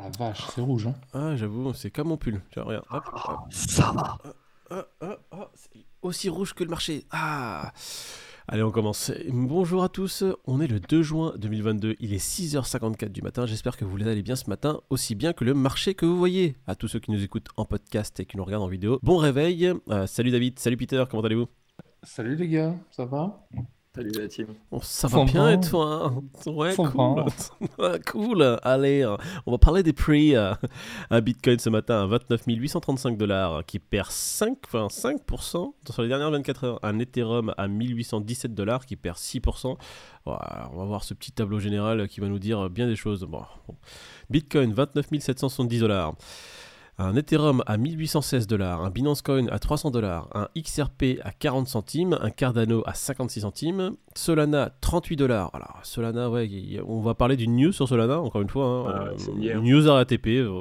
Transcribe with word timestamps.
Oh 0.00 0.04
la 0.04 0.26
vache, 0.26 0.46
c'est 0.54 0.60
rouge. 0.60 0.86
Hein. 0.86 0.94
Ah, 1.12 1.36
j'avoue, 1.36 1.72
c'est 1.74 1.90
comme 1.90 2.08
mon 2.08 2.16
pull. 2.16 2.40
Tiens, 2.52 2.62
regarde. 2.62 2.86
Hop, 2.90 3.04
hop. 3.12 3.38
Ça 3.50 3.92
va. 3.92 4.18
Ah, 4.70 4.86
ah, 5.00 5.18
ah, 5.32 5.50
c'est 5.54 5.84
aussi 6.00 6.28
rouge 6.28 6.54
que 6.54 6.64
le 6.64 6.70
marché. 6.70 7.04
Ah 7.10 7.72
Allez, 8.48 8.62
on 8.62 8.70
commence. 8.70 9.12
Bonjour 9.28 9.84
à 9.84 9.88
tous, 9.88 10.24
on 10.46 10.60
est 10.60 10.66
le 10.66 10.80
2 10.80 11.02
juin 11.02 11.34
2022, 11.36 11.96
il 12.00 12.14
est 12.14 12.24
6h54 12.24 13.10
du 13.10 13.22
matin, 13.22 13.46
j'espère 13.46 13.76
que 13.76 13.84
vous 13.84 13.96
allez 14.00 14.22
bien 14.22 14.34
ce 14.34 14.50
matin, 14.50 14.80
aussi 14.90 15.14
bien 15.14 15.32
que 15.32 15.44
le 15.44 15.54
marché 15.54 15.94
que 15.94 16.06
vous 16.06 16.18
voyez. 16.18 16.56
À 16.66 16.74
tous 16.74 16.88
ceux 16.88 16.98
qui 16.98 17.12
nous 17.12 17.22
écoutent 17.22 17.48
en 17.56 17.64
podcast 17.64 18.18
et 18.18 18.26
qui 18.26 18.36
nous 18.36 18.44
regardent 18.44 18.64
en 18.64 18.68
vidéo, 18.68 18.98
bon 19.02 19.18
réveil. 19.18 19.72
Euh, 19.90 20.06
salut 20.06 20.30
David, 20.32 20.58
salut 20.58 20.76
Peter, 20.76 21.04
comment 21.08 21.22
allez-vous? 21.22 21.48
Salut 22.02 22.34
les 22.34 22.48
gars, 22.48 22.74
ça 22.90 23.04
va? 23.04 23.46
Salut 23.92 24.12
la 24.12 24.28
team. 24.28 24.46
Oh, 24.70 24.78
Ça 24.82 25.08
va 25.08 25.18
Sympa. 25.18 25.32
bien 25.32 25.48
et 25.50 25.60
toi 25.60 26.12
hein 26.46 26.50
Ouais, 26.52 26.72
Sympa. 26.72 26.90
cool. 26.92 27.24
Ouais, 27.78 28.00
cool. 28.06 28.58
Allez, 28.62 29.02
euh, 29.02 29.16
on 29.46 29.50
va 29.50 29.58
parler 29.58 29.82
des 29.82 29.92
prix. 29.92 30.36
euh, 30.36 30.54
Un 31.10 31.20
Bitcoin 31.20 31.58
ce 31.58 31.70
matin 31.70 32.02
à 32.04 32.06
29 32.06 32.42
835 32.46 33.18
dollars 33.18 33.64
qui 33.66 33.80
perd 33.80 34.08
5, 34.10 34.58
enfin 34.66 34.86
5% 34.86 35.72
sur 35.90 36.02
les 36.02 36.08
dernières 36.08 36.30
24 36.30 36.64
heures. 36.64 36.78
Un 36.84 37.00
Ethereum 37.00 37.52
à 37.58 37.66
1817 37.66 38.54
dollars 38.54 38.86
qui 38.86 38.94
perd 38.94 39.16
6%. 39.16 39.76
Voilà, 40.24 40.70
on 40.72 40.76
va 40.76 40.84
voir 40.84 41.02
ce 41.02 41.12
petit 41.12 41.32
tableau 41.32 41.58
général 41.58 42.06
qui 42.06 42.20
va 42.20 42.28
nous 42.28 42.38
dire 42.38 42.70
bien 42.70 42.86
des 42.86 42.96
choses. 42.96 43.24
Bon, 43.24 43.42
bon. 43.66 43.74
Bitcoin 44.30 44.72
29 44.72 45.06
770 45.18 45.80
dollars. 45.80 46.14
Un 47.02 47.16
Ethereum 47.16 47.62
à 47.66 47.78
1816 47.78 48.46
dollars, 48.46 48.82
un 48.84 48.90
Binance 48.90 49.22
Coin 49.22 49.46
à 49.48 49.58
300 49.58 49.90
dollars, 49.90 50.28
un 50.34 50.48
XRP 50.54 51.18
à 51.24 51.32
40 51.32 51.66
centimes, 51.66 52.18
un 52.20 52.28
Cardano 52.28 52.82
à 52.84 52.92
56 52.92 53.40
centimes, 53.40 53.92
Solana 54.14 54.70
38 54.82 55.16
dollars. 55.16 55.50
Alors 55.54 55.78
Solana, 55.82 56.28
ouais, 56.28 56.48
on 56.86 57.00
va 57.00 57.14
parler 57.14 57.36
d'une 57.36 57.56
news 57.56 57.72
sur 57.72 57.88
Solana 57.88 58.20
encore 58.20 58.42
une 58.42 58.50
fois. 58.50 58.66
hein. 58.66 59.14
Ah, 59.16 59.32
une 59.54 59.62
news 59.62 59.90
RATP. 59.90 60.26
euh, 60.40 60.60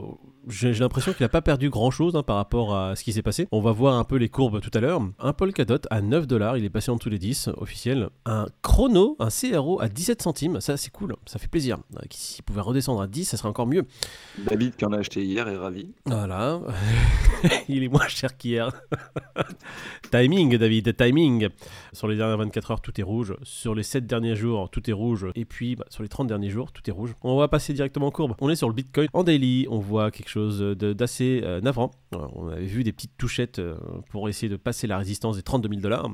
J'ai 0.50 0.74
l'impression 0.74 1.14
qu'il 1.14 1.24
n'a 1.24 1.30
pas 1.30 1.42
perdu 1.42 1.70
grand 1.70 1.92
chose 1.92 2.20
par 2.26 2.36
rapport 2.38 2.76
à 2.76 2.96
ce 2.96 3.04
qui 3.04 3.14
s'est 3.14 3.22
passé. 3.22 3.48
On 3.52 3.62
va 3.62 3.72
voir 3.72 3.98
un 3.98 4.04
peu 4.04 4.16
les 4.16 4.30
courbes 4.30 4.60
tout 4.62 4.72
à 4.74 4.80
l'heure. 4.80 5.00
Un 5.20 5.34
Polkadot 5.34 5.78
à 5.92 6.02
9 6.02 6.26
dollars, 6.26 6.58
il 6.58 6.66
est 6.66 6.70
passé 6.70 6.90
en 6.90 6.96
dessous 6.96 7.10
les 7.10 7.20
10 7.20 7.50
officiel. 7.58 8.10
Un 8.26 8.48
Chrono, 8.64 9.16
un 9.20 9.30
CRO 9.30 9.80
à 9.80 9.90
17 9.90 10.22
centimes, 10.24 10.60
ça 10.60 10.76
c'est 10.76 10.90
cool, 10.92 11.16
ça 11.28 11.38
fait 11.38 11.48
plaisir. 11.48 11.78
Euh, 11.96 12.00
S'il 12.10 12.44
pouvait 12.44 12.62
redescendre 12.62 13.02
à 13.02 13.08
10, 13.08 13.26
ça 13.26 13.38
serait 13.38 13.50
encore 13.50 13.68
mieux. 13.68 13.86
David 14.50 14.76
qui 14.76 14.86
en 14.86 14.92
a 14.92 14.98
acheté 14.98 15.24
hier 15.24 15.48
est 15.48 15.58
ravi. 15.58 15.92
Voilà. 16.06 16.62
Il 17.70 17.84
est 17.84 17.88
moins 17.88 18.08
cher 18.08 18.36
qu'hier. 18.36 18.72
timing, 20.12 20.58
David, 20.58 20.96
timing. 20.98 21.50
Sur 21.94 22.08
les 22.08 22.18
dernières 22.18 22.38
24 22.38 22.72
heures, 22.72 22.82
tout 22.82 23.00
est 23.00 23.04
rouge. 23.04 23.36
Sur 23.44 23.76
les 23.76 23.84
7 23.84 24.08
derniers 24.08 24.36
jours, 24.36 24.70
tout 24.72 24.90
est 24.90 24.94
rouge. 24.94 25.28
Et 25.36 25.46
puis, 25.46 25.76
bah, 25.76 25.86
sur 25.90 26.02
les 26.02 26.10
30 26.10 26.28
derniers 26.28 26.50
jours, 26.50 26.72
tout 26.72 26.82
est 26.90 26.94
rouge. 26.94 27.14
On 27.22 27.38
va 27.38 27.48
passer 27.48 27.74
directement 27.74 28.08
en 28.08 28.12
courbe. 28.12 28.34
On 28.42 28.50
est 28.50 28.56
sur 28.56 28.68
le 28.68 28.74
Bitcoin. 28.74 29.10
En 29.14 29.24
daily, 29.24 29.68
on 29.70 29.78
voit 29.80 30.10
quelque 30.12 30.30
chose 30.30 30.39
de- 30.48 30.94
d'assez 30.94 31.42
euh, 31.44 31.62
navrant. 31.62 31.92
Alors, 32.14 32.32
on 32.36 32.48
avait 32.50 32.66
vu 32.66 32.84
des 32.84 32.92
petites 32.94 33.18
touchettes 33.18 33.60
euh, 33.60 33.76
pour 34.10 34.30
essayer 34.30 34.50
de 34.50 34.56
passer 34.58 34.88
la 34.88 34.98
résistance 34.98 35.36
des 35.36 35.44
32 35.44 35.70
000 35.70 35.82
dollars. 35.82 36.10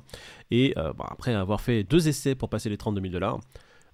Et 0.52 0.74
euh, 0.78 0.94
bah, 0.94 1.06
après 1.10 1.34
avoir 1.34 1.62
fait 1.62 1.84
deux 1.84 2.08
essais 2.08 2.36
pour 2.36 2.50
passer 2.50 2.70
les 2.70 2.78
32 2.78 3.02
000 3.02 3.14
dollars, 3.14 3.40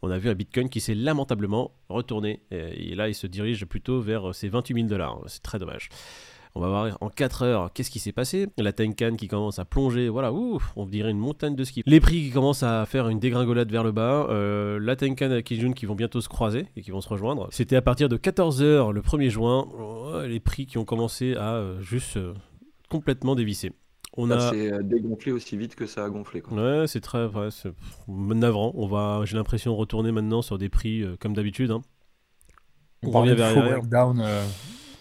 on 0.02 0.10
a 0.10 0.18
vu 0.18 0.30
un 0.30 0.34
Bitcoin 0.34 0.68
qui 0.70 0.80
s'est 0.82 0.96
lamentablement 0.96 1.72
retourné. 1.90 2.42
Et 2.52 2.92
et 2.92 2.96
là, 2.96 3.08
il 3.08 3.14
se 3.16 3.28
dirige 3.28 3.66
plutôt 3.66 4.02
vers 4.02 4.34
ses 4.34 4.50
28 4.50 4.74
000 4.76 4.88
dollars. 4.88 5.20
C'est 5.28 5.44
très 5.44 5.60
dommage. 5.60 5.90
On 6.54 6.60
va 6.60 6.68
voir 6.68 6.98
en 7.00 7.10
4 7.10 7.44
heures 7.44 7.72
qu'est-ce 7.74 7.90
qui 7.90 8.00
s'est 8.00 8.12
passé. 8.12 8.48
La 8.58 8.74
Tenkan 8.74 9.16
qui 9.16 9.28
commence 9.30 9.58
à 9.60 9.64
plonger, 9.66 10.10
voilà, 10.10 10.34
ouf, 10.34 10.74
on 10.76 10.86
dirait 10.86 11.12
une 11.12 11.18
montagne 11.18 11.56
de 11.56 11.64
ski. 11.64 11.82
Les 11.86 12.00
prix 12.02 12.24
qui 12.24 12.32
commencent 12.32 12.64
à 12.64 12.86
faire 12.86 13.08
une 13.08 13.20
dégringolade 13.20 13.72
vers 13.72 13.84
le 13.86 13.92
bas. 13.94 14.28
Euh, 14.30 14.78
la 14.82 14.96
Tenkan 14.98 15.28
et 15.28 15.36
la 15.36 15.42
Kijun 15.42 15.72
qui 15.72 15.86
vont 15.86 15.96
bientôt 15.96 16.20
se 16.20 16.28
croiser 16.28 16.66
et 16.76 16.82
qui 16.82 16.92
vont 16.92 17.00
se 17.02 17.08
rejoindre. 17.10 17.48
C'était 17.52 17.78
à 17.78 17.82
partir 17.82 18.10
de 18.10 18.18
14h 18.18 18.92
le 18.92 19.02
1er 19.02 19.30
juin. 19.30 19.66
Oh, 19.80 20.20
les 20.28 20.40
prix 20.42 20.66
qui 20.66 20.78
ont 20.78 20.86
commencé 20.86 21.36
à 21.36 21.54
euh, 21.54 21.80
juste 21.82 22.18
euh, 22.18 22.34
complètement 22.90 23.36
dévisser. 23.36 23.72
On 24.18 24.28
Ça 24.28 24.50
a... 24.50 24.52
s'est 24.52 24.74
euh, 24.74 24.82
dégonflé 24.84 25.32
aussi 25.32 25.56
vite 25.56 25.76
que 25.76 25.86
ça 25.86 26.04
a 26.04 26.10
gonflé. 26.10 26.42
Quoi. 26.42 26.58
Ouais, 26.82 26.86
c'est 26.88 27.00
très 27.00 27.28
ouais, 27.28 27.48
c'est 27.50 27.72
navrant. 28.10 28.74
On 28.76 28.88
va, 28.88 29.22
j'ai 29.24 29.38
l'impression, 29.38 29.74
retourner 29.74 30.12
maintenant 30.12 30.42
sur 30.42 30.58
des 30.58 30.68
prix 30.68 31.02
euh, 31.02 31.16
comme 31.18 31.34
d'habitude. 31.34 31.72
hein. 31.72 31.82
On 33.04 33.12
parlait 33.12 33.32
revient 33.32 33.42
vers 33.42 33.64
breakdown. 33.80 34.20
euh, 34.22 34.44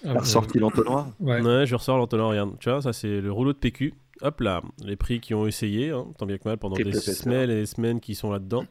T'as 0.02 0.10
euh, 0.10 0.18
ressorti 0.18 0.58
l'entonnoir 0.58 1.08
Ouais. 1.20 1.40
Ouais, 1.42 1.66
je 1.66 1.74
ressors 1.74 1.98
l'entonnoir, 1.98 2.30
regarde. 2.30 2.52
Tu 2.58 2.70
vois, 2.70 2.80
ça 2.82 2.92
c'est 2.92 3.20
le 3.20 3.30
rouleau 3.32 3.52
de 3.52 3.58
PQ. 3.58 3.94
Hop 4.22 4.40
là, 4.40 4.60
les 4.84 4.96
prix 4.96 5.20
qui 5.20 5.32
ont 5.34 5.46
essayé, 5.46 5.90
hein, 5.90 6.06
tant 6.18 6.26
bien 6.26 6.36
que 6.38 6.46
mal, 6.46 6.58
pendant 6.58 6.76
des 6.84 6.92
semaines 7.22 7.50
et 7.50 7.54
des 7.60 7.66
semaines 7.66 8.00
qui 8.00 8.14
sont 8.14 8.30
là-dedans. 8.30 8.64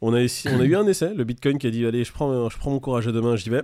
On 0.00 0.12
a, 0.14 0.20
essayé- 0.20 0.52
on 0.54 0.58
a 0.60 0.64
eu 0.64 0.74
un 0.74 0.86
essai, 0.88 1.14
le 1.14 1.22
Bitcoin 1.22 1.58
qui 1.58 1.68
a 1.68 1.70
dit 1.70 1.86
Allez, 1.86 2.02
je 2.02 2.12
prends, 2.12 2.48
je 2.48 2.58
prends 2.58 2.70
mon 2.72 2.80
courage 2.80 3.06
à 3.06 3.12
deux 3.12 3.20
mains, 3.20 3.36
j'y 3.36 3.50
vais. 3.50 3.62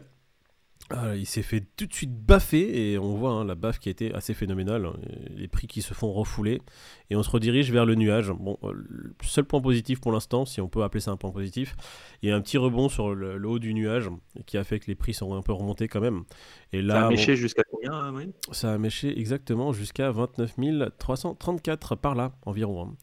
Ah, 0.90 1.14
il 1.16 1.26
s'est 1.26 1.42
fait 1.42 1.62
tout 1.76 1.84
de 1.86 1.92
suite 1.92 2.14
baffer 2.14 2.92
et 2.92 2.98
on 2.98 3.14
voit 3.14 3.30
hein, 3.32 3.44
la 3.44 3.54
baffe 3.54 3.78
qui 3.78 3.90
a 3.90 3.92
été 3.92 4.14
assez 4.14 4.32
phénoménale. 4.32 4.86
hein, 4.86 4.94
Les 5.36 5.46
prix 5.46 5.66
qui 5.66 5.82
se 5.82 5.92
font 5.92 6.10
refouler 6.12 6.62
et 7.10 7.16
on 7.16 7.22
se 7.22 7.28
redirige 7.28 7.70
vers 7.70 7.84
le 7.84 7.94
nuage. 7.94 8.30
Bon, 8.30 8.56
euh, 8.62 8.72
le 8.72 9.14
seul 9.22 9.44
point 9.44 9.60
positif 9.60 10.00
pour 10.00 10.12
l'instant, 10.12 10.46
si 10.46 10.62
on 10.62 10.68
peut 10.68 10.82
appeler 10.82 11.02
ça 11.02 11.10
un 11.10 11.18
point 11.18 11.30
positif, 11.30 11.76
il 12.22 12.30
y 12.30 12.32
a 12.32 12.36
un 12.36 12.40
petit 12.40 12.56
rebond 12.56 12.88
sur 12.88 13.14
le, 13.14 13.36
le 13.36 13.48
haut 13.48 13.58
du 13.58 13.74
nuage 13.74 14.08
qui 14.46 14.56
a 14.56 14.64
fait 14.64 14.80
que 14.80 14.86
les 14.86 14.94
prix 14.94 15.12
sont 15.12 15.34
un 15.34 15.42
peu 15.42 15.52
remontés 15.52 15.88
quand 15.88 16.00
même. 16.00 16.24
Et 16.72 16.80
là, 16.80 16.94
Ça 16.94 17.06
a 17.06 17.10
méché 17.10 17.36
jusqu'à 17.36 17.64
combien, 17.70 18.10
Moïse 18.10 18.32
ça 18.52 18.72
a 18.72 18.78
méché 18.78 19.18
exactement 19.18 19.74
jusqu'à 19.74 20.10
29 20.10 20.56
334 20.98 21.96
par 21.96 22.14
là 22.14 22.32
environ. 22.46 22.96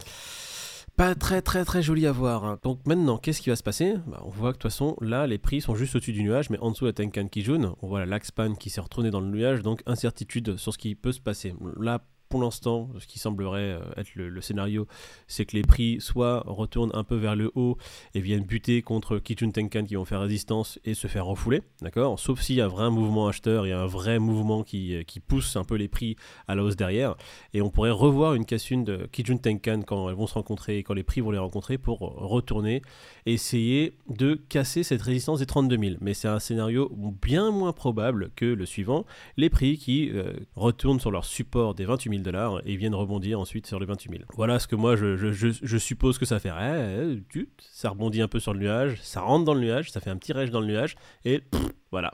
Pas 0.96 1.14
très 1.14 1.42
très 1.42 1.66
très 1.66 1.84
joli 1.84 2.08
à 2.08 2.14
voir. 2.14 2.58
Donc 2.64 2.80
maintenant, 2.86 3.18
qu'est-ce 3.18 3.42
qui 3.42 3.50
va 3.50 3.58
se 3.58 3.64
passer? 3.64 3.96
Bah, 4.08 4.22
On 4.24 4.30
voit 4.30 4.54
que 4.54 4.58
de 4.58 4.62
toute 4.62 4.72
façon, 4.72 4.96
là, 5.02 5.28
les 5.28 5.38
prix 5.38 5.60
sont 5.60 5.76
juste 5.76 5.94
au-dessus 5.96 6.14
du 6.14 6.24
nuage, 6.24 6.50
mais 6.50 6.58
en 6.60 6.72
dessous 6.72 6.86
la 6.86 6.94
Tenkan 6.94 7.28
Kijun, 7.28 7.76
on 7.82 7.88
voit 7.88 8.00
la 8.00 8.06
Laxpan 8.06 8.56
qui 8.56 8.70
s'est 8.70 8.80
retournée 8.80 9.12
dans 9.12 9.20
le 9.20 9.28
nuage, 9.28 9.62
donc 9.62 9.84
incertitude 9.88 10.56
sur 10.56 10.72
ce 10.72 10.78
qui 10.78 10.96
peut 10.96 11.12
se 11.12 11.20
passer. 11.20 11.54
Là, 11.78 12.02
pour 12.30 12.42
l'instant, 12.42 12.90
ce 13.00 13.08
qui 13.08 13.20
semblerait 13.20 13.74
euh, 13.74 13.82
être 13.98 14.16
le, 14.16 14.42
scénario, 14.42 14.88
c'est 15.28 15.46
que 15.46 15.56
les 15.56 15.62
prix 15.62 15.98
soit 16.00 16.44
retournent 16.46 16.92
un 16.94 17.04
peu 17.04 17.16
vers 17.16 17.36
le 17.36 17.52
haut 17.56 17.78
et 18.14 18.20
viennent 18.20 18.44
buter 18.44 18.82
contre 18.82 19.18
Kijun 19.20 19.52
Tenkan 19.52 19.86
qui 19.86 19.96
vont 19.96 20.06
faire 20.06 20.22
résistance 20.22 20.80
et 20.86 20.94
se 20.94 21.08
faire 21.08 21.26
refouler, 21.26 21.62
d'accord? 21.82 22.20
Sauf 22.20 22.42
s'il 22.42 22.56
y 22.56 22.62
a 22.62 22.66
un 22.66 22.70
vrai 22.70 22.90
mouvement 22.90 23.28
acheteur, 23.28 23.66
il 23.66 23.70
y 23.70 23.74
a 23.74 23.80
un 23.80 23.88
vrai 23.88 24.20
mouvement 24.20 24.64
qui, 24.64 24.96
euh, 24.96 25.04
qui 25.04 25.20
pousse 25.20 25.56
un 25.56 25.64
peu 25.64 25.76
les 25.76 25.88
prix 25.88 26.16
à 26.48 26.56
la 26.56 26.64
hausse 26.64 26.76
derrière, 26.76 27.16
et 27.54 27.62
on 27.62 27.70
pourrait 27.70 27.92
revoir 27.92 28.34
une 28.34 28.46
cassune 28.46 28.84
de 28.84 29.08
Kijun 29.12 29.38
Tenkan 29.38 29.82
quand 29.86 30.10
elles 30.10 30.16
vont 30.16 30.28
se 30.28 30.34
rencontrer 30.34 30.84
quand 30.84 30.94
les 30.94 31.04
prix 31.04 31.22
vont 31.22 31.32
les 31.32 31.38
rencontrer 31.38 31.78
pour 31.78 32.00
retourner 32.00 32.82
et 33.26 33.34
essayer 33.34 33.98
de 34.08 34.36
casser 34.36 34.84
cette 34.84 35.02
résistance 35.02 35.40
des 35.40 35.46
32 35.46 35.78
000. 35.78 35.96
Mais 36.02 36.14
c'est 36.14 36.28
un 36.28 36.40
scénario 36.40 36.92
bien 37.22 37.52
moins 37.52 37.74
probable 37.74 38.32
que 38.36 38.46
le 38.46 38.66
suivant, 38.66 39.06
les 39.38 39.50
prix 39.50 39.78
qui 39.78 40.10
euh, 40.12 40.34
retournent 40.56 41.00
sur 41.00 41.12
leur 41.12 41.26
support 41.26 41.76
des 41.76 41.86
28 41.86 42.10
000 42.10 42.15
dollars 42.24 42.62
et 42.66 42.76
viennent 42.76 42.96
rebondir 42.96 43.40
ensuite 43.40 43.68
sur 43.68 43.80
les 43.80 43.86
28 43.86 44.10
000. 44.12 44.24
Voilà 44.36 44.60
ce 44.60 44.68
que 44.68 44.76
moi 44.76 44.96
je, 44.96 45.16
je- 45.18 45.32
je- 45.32 45.48
je 45.62 45.78
suppose 45.78 46.18
que 46.18 46.26
ça 46.26 46.40
fait. 46.40 46.50
Eh, 46.50 47.20
eh, 47.40 47.48
ça 47.60 47.90
rebondit 47.90 48.22
un 48.22 48.28
peu 48.28 48.40
sur 48.40 48.54
le 48.54 48.60
nuage, 48.60 49.00
ça 49.02 49.22
rentre 49.22 49.46
dans 49.46 49.54
le 49.54 49.62
nuage, 49.62 49.92
ça 49.92 50.00
fait 50.00 50.10
un 50.10 50.18
petit 50.18 50.34
rêche 50.34 50.50
dans 50.52 50.62
le 50.62 50.68
nuage 50.68 50.96
et 51.24 51.40
pff, 51.40 51.62
voilà. 51.92 52.14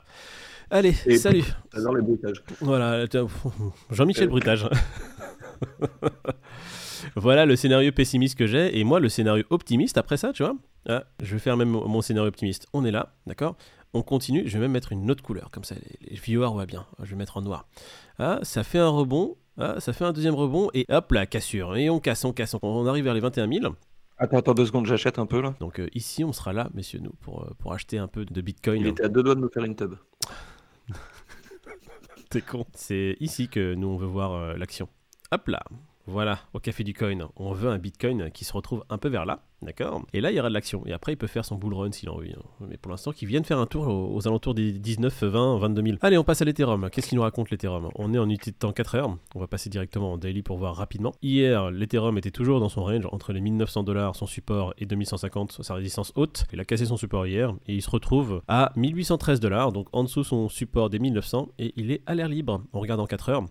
Allez, 0.70 0.94
Et- 1.06 1.16
salut. 1.18 1.44
J'adore 1.74 1.96
les 1.96 2.02
bruitages. 2.02 2.42
Voilà, 2.60 3.06
tiens, 3.06 3.26
Jean-Michel 3.90 4.28
Brutage. 4.28 4.66
voilà 7.16 7.46
le 7.46 7.56
scénario 7.56 7.92
pessimiste 7.92 8.38
que 8.38 8.46
j'ai 8.46 8.78
et 8.78 8.84
moi 8.84 9.00
le 9.00 9.08
scénario 9.08 9.44
optimiste 9.50 9.98
après 9.98 10.16
ça, 10.16 10.32
tu 10.32 10.42
vois. 10.42 10.54
Ah, 10.88 11.04
je 11.22 11.32
vais 11.34 11.38
faire 11.38 11.56
même 11.56 11.68
mon 11.70 12.02
scénario 12.02 12.28
optimiste. 12.28 12.66
On 12.72 12.84
est 12.84 12.90
là, 12.90 13.14
d'accord? 13.26 13.56
On 13.94 14.02
continue, 14.02 14.44
je 14.46 14.52
vais 14.54 14.60
même 14.60 14.72
mettre 14.72 14.92
une 14.92 15.10
autre 15.10 15.22
couleur 15.22 15.50
comme 15.50 15.64
ça 15.64 15.74
les 16.00 16.16
viewers 16.16 16.50
voient 16.52 16.66
bien. 16.66 16.86
Je 17.02 17.10
vais 17.10 17.16
mettre 17.16 17.36
en 17.36 17.42
noir. 17.42 17.66
Ah, 18.18 18.38
ça 18.42 18.64
fait 18.64 18.78
un 18.78 18.88
rebond. 18.88 19.36
Ah, 19.58 19.80
ça 19.80 19.92
fait 19.92 20.04
un 20.04 20.12
deuxième 20.12 20.34
rebond 20.34 20.70
et 20.72 20.86
hop 20.88 21.12
la 21.12 21.26
cassure 21.26 21.76
et 21.76 21.90
on 21.90 22.00
casse, 22.00 22.24
on 22.24 22.32
casse, 22.32 22.56
on- 22.62 22.86
arrive 22.86 23.04
vers 23.04 23.14
les 23.14 23.20
21 23.20 23.48
000. 23.52 23.74
Attends, 24.18 24.38
attends 24.38 24.54
deux 24.54 24.66
secondes, 24.66 24.86
j'achète 24.86 25.18
un 25.18 25.26
peu 25.26 25.40
là. 25.42 25.54
Donc 25.60 25.78
euh, 25.80 25.88
ici 25.94 26.24
on 26.24 26.32
sera 26.32 26.52
là, 26.52 26.70
messieurs 26.74 27.00
nous, 27.00 27.12
pour, 27.20 27.42
euh, 27.44 27.50
pour 27.58 27.72
acheter 27.72 27.98
un 27.98 28.08
peu 28.08 28.24
de 28.24 28.40
Bitcoin. 28.40 28.80
Il 28.80 28.86
était 28.86 29.04
à 29.04 29.08
deux 29.08 29.22
doigts 29.22 29.34
de 29.34 29.40
me 29.40 29.48
faire 29.48 29.64
une 29.64 29.76
tub. 29.76 29.94
T'es 32.30 32.40
con. 32.40 32.64
C'est 32.74 33.16
ici 33.20 33.48
que 33.48 33.74
nous 33.74 33.88
on 33.88 33.96
veut 33.96 34.06
voir 34.06 34.32
euh, 34.32 34.54
l'action. 34.56 34.88
Hop 35.32 35.48
là. 35.48 35.62
Voilà, 36.06 36.40
au 36.52 36.58
café 36.58 36.82
du 36.82 36.94
coin. 36.94 37.30
On 37.36 37.52
veut 37.52 37.70
un 37.70 37.78
bitcoin 37.78 38.30
qui 38.32 38.44
se 38.44 38.52
retrouve 38.52 38.84
un 38.90 38.98
peu 38.98 39.08
vers 39.08 39.24
là, 39.24 39.44
d'accord? 39.62 40.02
Et 40.12 40.20
là, 40.20 40.32
il 40.32 40.36
y 40.36 40.40
aura 40.40 40.48
de 40.48 40.54
l'action. 40.54 40.84
Et 40.84 40.92
après, 40.92 41.12
il 41.12 41.16
peut 41.16 41.28
faire 41.28 41.44
son 41.44 41.54
bull 41.56 41.74
run 41.74 41.92
s'il 41.92 42.08
a 42.08 42.12
envie. 42.12 42.32
hein. 42.32 42.66
Mais 42.68 42.76
pour 42.76 42.90
l'instant, 42.90 43.12
qu'il 43.12 43.28
vienne 43.28 43.44
faire 43.44 43.60
un 43.60 43.66
tour 43.66 43.86
aux, 43.86 44.26
alentours 44.26 44.54
des 44.54 44.72
19, 44.72 45.22
20, 45.22 45.58
22 45.58 45.82
000. 45.82 45.96
Allez, 46.00 46.18
on 46.18 46.24
passe 46.24 46.42
à 46.42 46.44
l'Ethereum. 46.44 46.90
Qu'est-ce 46.90 47.08
qu'il 47.08 47.16
nous 47.16 47.22
raconte 47.22 47.50
l'Ethereum? 47.50 47.88
On 47.94 48.12
est 48.14 48.18
en 48.18 48.24
unité 48.24 48.50
de 48.50 48.56
temps 48.56 48.72
4 48.72 48.94
heures. 48.96 49.16
On 49.36 49.38
va 49.40 49.46
passer 49.46 49.70
directement 49.70 50.12
en 50.12 50.18
daily 50.18 50.42
pour 50.42 50.58
voir 50.58 50.74
rapidement. 50.74 51.12
Hier, 51.22 51.70
l'Ethereum 51.70 52.18
était 52.18 52.32
toujours 52.32 52.58
dans 52.58 52.68
son 52.68 52.82
range 52.82 53.06
entre 53.12 53.32
les 53.32 53.40
1900 53.40 53.84
dollars, 53.84 54.16
son 54.16 54.26
support, 54.26 54.74
et 54.78 54.86
2150, 54.86 55.62
sa 55.62 55.74
résistance 55.74 56.12
haute. 56.16 56.46
Il 56.52 56.58
a 56.58 56.64
cassé 56.64 56.86
son 56.86 56.96
support 56.96 57.26
hier 57.28 57.54
et 57.68 57.74
il 57.74 57.82
se 57.82 57.90
retrouve 57.90 58.42
à 58.48 58.72
1813 58.74 59.38
dollars, 59.38 59.70
donc 59.70 59.86
en 59.92 60.02
dessous 60.02 60.24
son 60.24 60.48
support 60.48 60.90
des 60.90 60.98
1900, 60.98 61.50
et 61.60 61.72
il 61.76 61.92
est 61.92 62.02
à 62.06 62.14
l'air 62.16 62.28
libre. 62.28 62.64
On 62.72 62.80
regarde 62.80 63.00
en 63.00 63.06
4 63.06 63.28
heures. 63.28 63.44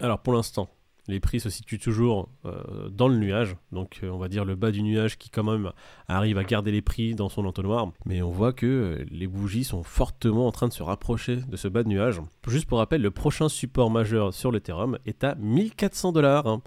Alors 0.00 0.18
pour 0.18 0.34
l'instant, 0.34 0.68
les 1.08 1.20
prix 1.20 1.40
se 1.40 1.50
situent 1.50 1.78
toujours 1.78 2.28
euh, 2.44 2.88
dans 2.88 3.08
le 3.08 3.16
nuage, 3.16 3.56
donc 3.72 4.00
euh, 4.02 4.10
on 4.10 4.18
va 4.18 4.28
dire 4.28 4.44
le 4.44 4.54
bas 4.54 4.70
du 4.70 4.82
nuage 4.82 5.18
qui 5.18 5.30
quand 5.30 5.42
même 5.42 5.72
arrive 6.08 6.38
à 6.38 6.44
garder 6.44 6.70
les 6.70 6.82
prix 6.82 7.14
dans 7.14 7.28
son 7.28 7.44
entonnoir, 7.44 7.90
mais 8.04 8.22
on 8.22 8.30
voit 8.30 8.52
que 8.52 8.66
euh, 8.66 9.04
les 9.10 9.26
bougies 9.26 9.64
sont 9.64 9.82
fortement 9.82 10.46
en 10.46 10.52
train 10.52 10.68
de 10.68 10.72
se 10.72 10.82
rapprocher 10.82 11.36
de 11.36 11.56
ce 11.56 11.68
bas 11.68 11.82
de 11.82 11.88
nuage. 11.88 12.20
Juste 12.46 12.66
pour 12.66 12.78
rappel, 12.78 13.02
le 13.02 13.10
prochain 13.10 13.48
support 13.48 13.90
majeur 13.90 14.32
sur 14.32 14.52
l'Ethereum 14.52 14.98
est 15.06 15.24
à 15.24 15.34
1400 15.34 16.12
dollars. 16.12 16.60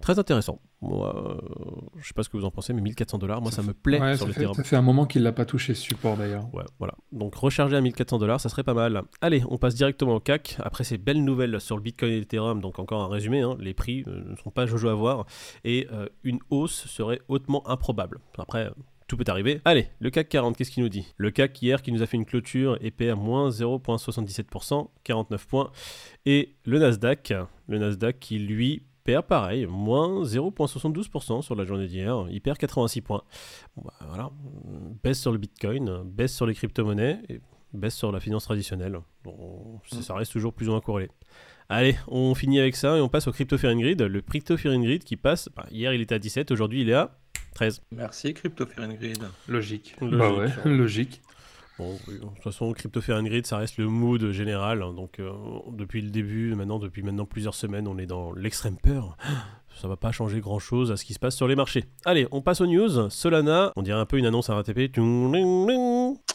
Très 0.00 0.18
intéressant. 0.18 0.60
Moi, 0.82 1.14
euh, 1.14 1.38
je 1.98 2.08
sais 2.08 2.14
pas 2.14 2.22
ce 2.22 2.30
que 2.30 2.38
vous 2.38 2.44
en 2.44 2.50
pensez, 2.50 2.72
mais 2.72 2.80
1400 2.80 3.18
dollars, 3.18 3.42
moi 3.42 3.50
ça 3.50 3.62
me 3.62 3.74
plaît 3.74 4.00
Ouais, 4.00 4.16
sur 4.16 4.26
ça, 4.26 4.32
fait, 4.32 4.54
ça 4.54 4.64
fait 4.64 4.76
un 4.76 4.82
moment 4.82 5.04
qu'il 5.04 5.22
l'a 5.22 5.32
pas 5.32 5.44
touché 5.44 5.74
ce 5.74 5.82
support 5.82 6.16
d'ailleurs. 6.16 6.52
Ouais, 6.54 6.64
voilà. 6.78 6.94
Donc 7.12 7.34
recharger 7.34 7.76
à 7.76 7.82
1400 7.82 8.18
dollars, 8.18 8.40
ça 8.40 8.48
serait 8.48 8.62
pas 8.62 8.72
mal. 8.72 9.02
Allez, 9.20 9.42
on 9.50 9.58
passe 9.58 9.74
directement 9.74 10.14
au 10.14 10.20
CAC. 10.20 10.56
Après 10.60 10.84
ces 10.84 10.96
belles 10.96 11.22
nouvelles 11.22 11.60
sur 11.60 11.76
le 11.76 11.82
Bitcoin 11.82 12.12
et 12.12 12.20
l'Ethereum, 12.20 12.60
donc 12.60 12.78
encore 12.78 13.02
un 13.02 13.08
résumé, 13.08 13.42
hein, 13.42 13.56
les 13.60 13.74
prix 13.74 14.04
euh, 14.06 14.24
ne 14.30 14.36
sont 14.36 14.50
pas 14.50 14.64
jojo 14.64 14.88
à 14.88 14.94
voir 14.94 15.26
et 15.64 15.86
euh, 15.92 16.06
une 16.24 16.38
hausse 16.48 16.86
serait 16.86 17.20
hautement 17.28 17.68
improbable. 17.68 18.20
Après, 18.38 18.70
tout 19.06 19.16
peut 19.16 19.24
arriver. 19.26 19.60
Allez, 19.64 19.88
le 19.98 20.08
CAC 20.10 20.28
40, 20.28 20.56
qu'est-ce 20.56 20.70
qu'il 20.70 20.82
nous 20.82 20.88
dit? 20.88 21.12
Le 21.16 21.30
CAC 21.30 21.60
hier 21.60 21.82
qui 21.82 21.92
nous 21.92 22.00
a 22.00 22.06
fait 22.06 22.16
une 22.16 22.24
clôture 22.24 22.78
et 22.80 22.90
perd 22.90 23.18
moins 23.18 23.50
0,77%, 23.50 24.88
49 25.04 25.46
points. 25.46 25.72
Et 26.26 26.54
le 26.64 26.78
Nasdaq, 26.78 27.34
le 27.68 27.78
Nasdaq 27.78 28.18
qui 28.20 28.38
lui 28.38 28.84
perd 29.04 29.26
pareil, 29.26 29.66
moins 29.66 30.22
0,72% 30.24 31.42
sur 31.42 31.54
la 31.54 31.64
journée 31.64 31.86
d'hier, 31.86 32.26
il 32.30 32.40
perd 32.40 32.58
86 32.58 33.00
points. 33.00 33.22
Bon, 33.76 33.82
bah, 33.84 33.94
voilà, 34.08 34.30
baisse 35.02 35.20
sur 35.20 35.32
le 35.32 35.38
Bitcoin, 35.38 36.02
baisse 36.04 36.34
sur 36.34 36.46
les 36.46 36.54
crypto-monnaies, 36.54 37.20
et 37.28 37.40
baisse 37.72 37.94
sur 37.96 38.12
la 38.12 38.20
finance 38.20 38.44
traditionnelle. 38.44 38.98
Bon, 39.24 39.80
ça- 39.88 40.02
ça 40.02 40.14
reste 40.14 40.32
toujours 40.32 40.52
plus 40.52 40.68
ou 40.68 40.72
moins 40.72 40.80
corrélé. 40.80 41.08
Allez, 41.68 41.96
on 42.08 42.34
finit 42.34 42.58
avec 42.58 42.74
ça 42.74 42.96
et 42.98 43.00
on 43.00 43.08
passe 43.08 43.28
au 43.28 43.32
Crypto 43.32 43.56
Fear 43.56 43.74
Grid. 43.76 44.02
Le 44.02 44.20
Crypto 44.22 44.56
Fear 44.56 44.76
Grid 44.80 45.04
qui 45.04 45.16
passe, 45.16 45.48
bah, 45.54 45.66
hier 45.70 45.92
il 45.94 46.00
était 46.00 46.16
à 46.16 46.18
17, 46.18 46.50
aujourd'hui 46.50 46.80
il 46.82 46.88
est 46.90 46.94
à 46.94 47.16
13. 47.54 47.82
Merci 47.92 48.34
Crypto 48.34 48.66
Grid. 48.66 49.22
Logique. 49.46 49.94
Logique. 50.00 50.18
Bah 50.18 50.32
ouais, 50.32 50.48
logique. 50.64 51.22
Bon, 51.80 51.94
de 52.06 52.18
toute 52.18 52.42
façon, 52.42 52.70
Crypto 52.74 53.00
Fear 53.00 53.22
Grid, 53.22 53.46
ça 53.46 53.56
reste 53.56 53.78
le 53.78 53.88
mood 53.88 54.32
général. 54.32 54.82
hein. 54.82 54.92
Donc, 54.92 55.18
euh, 55.18 55.32
depuis 55.72 56.02
le 56.02 56.10
début, 56.10 56.54
maintenant, 56.54 56.78
depuis 56.78 57.02
maintenant 57.02 57.24
plusieurs 57.24 57.54
semaines, 57.54 57.88
on 57.88 57.96
est 57.96 58.04
dans 58.04 58.32
l'extrême 58.32 58.76
peur. 58.76 59.16
Ça 59.80 59.86
va 59.88 59.96
pas 59.96 60.10
changer 60.12 60.40
grand 60.40 60.58
chose 60.58 60.90
à 60.90 60.96
ce 60.98 61.04
qui 61.06 61.14
se 61.14 61.18
passe 61.18 61.34
sur 61.36 61.46
les 61.48 61.54
marchés. 61.56 61.84
Allez, 62.04 62.26
on 62.32 62.42
passe 62.42 62.60
aux 62.60 62.66
news. 62.66 63.08
Solana, 63.08 63.72
on 63.76 63.82
dirait 63.82 64.00
un 64.00 64.04
peu 64.04 64.18
une 64.18 64.26
annonce 64.26 64.50
à 64.50 64.54
RATP. 64.56 64.90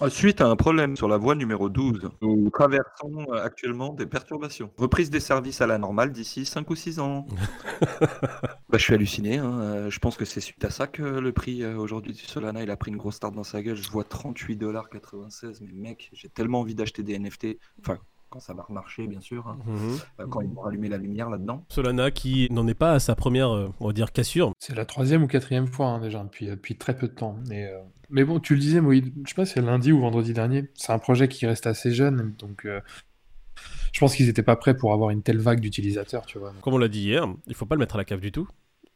Suite 0.07 0.41
à 0.41 0.47
un 0.47 0.55
problème 0.55 0.95
sur 0.95 1.07
la 1.07 1.17
voie 1.17 1.35
numéro 1.35 1.69
12, 1.69 2.09
nous 2.21 2.49
traversons 2.49 3.25
euh, 3.29 3.43
actuellement 3.43 3.93
des 3.93 4.07
perturbations. 4.07 4.71
Reprise 4.77 5.09
des 5.11 5.19
services 5.19 5.61
à 5.61 5.67
la 5.67 5.77
normale 5.77 6.11
d'ici 6.11 6.45
5 6.45 6.67
ou 6.71 6.75
6 6.75 6.99
ans. 6.99 7.27
bah, 8.75 8.79
je 8.79 8.83
suis 8.83 8.93
halluciné. 8.93 9.37
hein. 9.37 9.59
Euh, 9.61 9.89
Je 9.89 9.99
pense 9.99 10.17
que 10.17 10.25
c'est 10.25 10.41
suite 10.41 10.63
à 10.65 10.69
ça 10.69 10.87
que 10.87 11.01
le 11.03 11.31
prix 11.31 11.63
euh, 11.63 11.77
aujourd'hui 11.77 12.13
du 12.13 12.21
Solana 12.23 12.61
il 12.63 12.69
a 12.71 12.77
pris 12.77 12.91
une 12.91 12.97
grosse 12.97 13.19
tarte 13.19 13.33
dans 13.35 13.43
sa 13.43 13.61
gueule. 13.61 13.75
Je 13.75 13.89
vois 13.89 14.03
38,96$. 14.03 15.59
Mais 15.61 15.89
mec, 15.89 16.09
j'ai 16.13 16.29
tellement 16.29 16.59
envie 16.61 16.75
d'acheter 16.75 17.03
des 17.03 17.17
NFT. 17.17 17.57
Enfin, 17.79 17.97
quand 18.29 18.39
ça 18.39 18.53
va 18.53 18.63
remarcher, 18.63 19.07
bien 19.07 19.21
sûr. 19.21 19.47
hein. 19.47 19.57
Mhm. 19.65 19.97
Euh, 20.19 20.27
Quand 20.27 20.41
ils 20.41 20.49
vont 20.49 20.61
rallumer 20.61 20.89
la 20.89 20.97
lumière 20.97 21.29
là-dedans. 21.29 21.63
Solana 21.69 22.11
qui 22.11 22.47
n'en 22.51 22.67
est 22.67 22.73
pas 22.73 22.93
à 22.93 22.99
sa 22.99 23.15
première, 23.15 23.49
on 23.79 23.87
va 23.87 23.93
dire, 23.93 24.11
cassure. 24.11 24.51
C'est 24.59 24.75
la 24.75 24.85
troisième 24.85 25.23
ou 25.23 25.27
quatrième 25.27 25.67
fois 25.67 25.87
hein, 25.87 25.99
déjà 26.01 26.21
depuis, 26.23 26.47
depuis 26.47 26.75
très 26.75 26.97
peu 26.97 27.07
de 27.07 27.13
temps. 27.13 27.37
Mais, 27.47 27.65
euh, 27.65 27.79
mais 28.09 28.25
bon, 28.25 28.39
tu 28.41 28.55
le 28.55 28.59
disais, 28.59 28.81
Moïd, 28.81 29.13
je 29.23 29.29
sais 29.29 29.35
pas 29.35 29.45
si 29.45 29.53
c'est 29.53 29.61
lundi 29.61 29.91
ou 29.93 29.99
vendredi 30.01 30.33
dernier. 30.33 30.69
C'est 30.73 30.91
un 30.91 30.99
projet 30.99 31.27
qui 31.29 31.45
reste 31.45 31.65
assez 31.67 31.91
jeune, 31.91 32.33
donc 32.37 32.65
euh, 32.65 32.81
je 33.93 33.99
pense 34.01 34.15
qu'ils 34.15 34.25
n'étaient 34.27 34.43
pas 34.43 34.57
prêts 34.57 34.75
pour 34.75 34.91
avoir 34.91 35.11
une 35.11 35.21
telle 35.23 35.39
vague 35.39 35.61
d'utilisateurs, 35.61 36.25
tu 36.25 36.37
vois. 36.37 36.51
Comme 36.61 36.73
on 36.73 36.77
l'a 36.77 36.89
dit 36.89 37.01
hier, 37.03 37.25
il 37.47 37.55
faut 37.55 37.65
pas 37.65 37.75
le 37.75 37.79
mettre 37.79 37.95
à 37.95 37.97
la 37.99 38.03
cave 38.05 38.19
du 38.19 38.31
tout. 38.33 38.47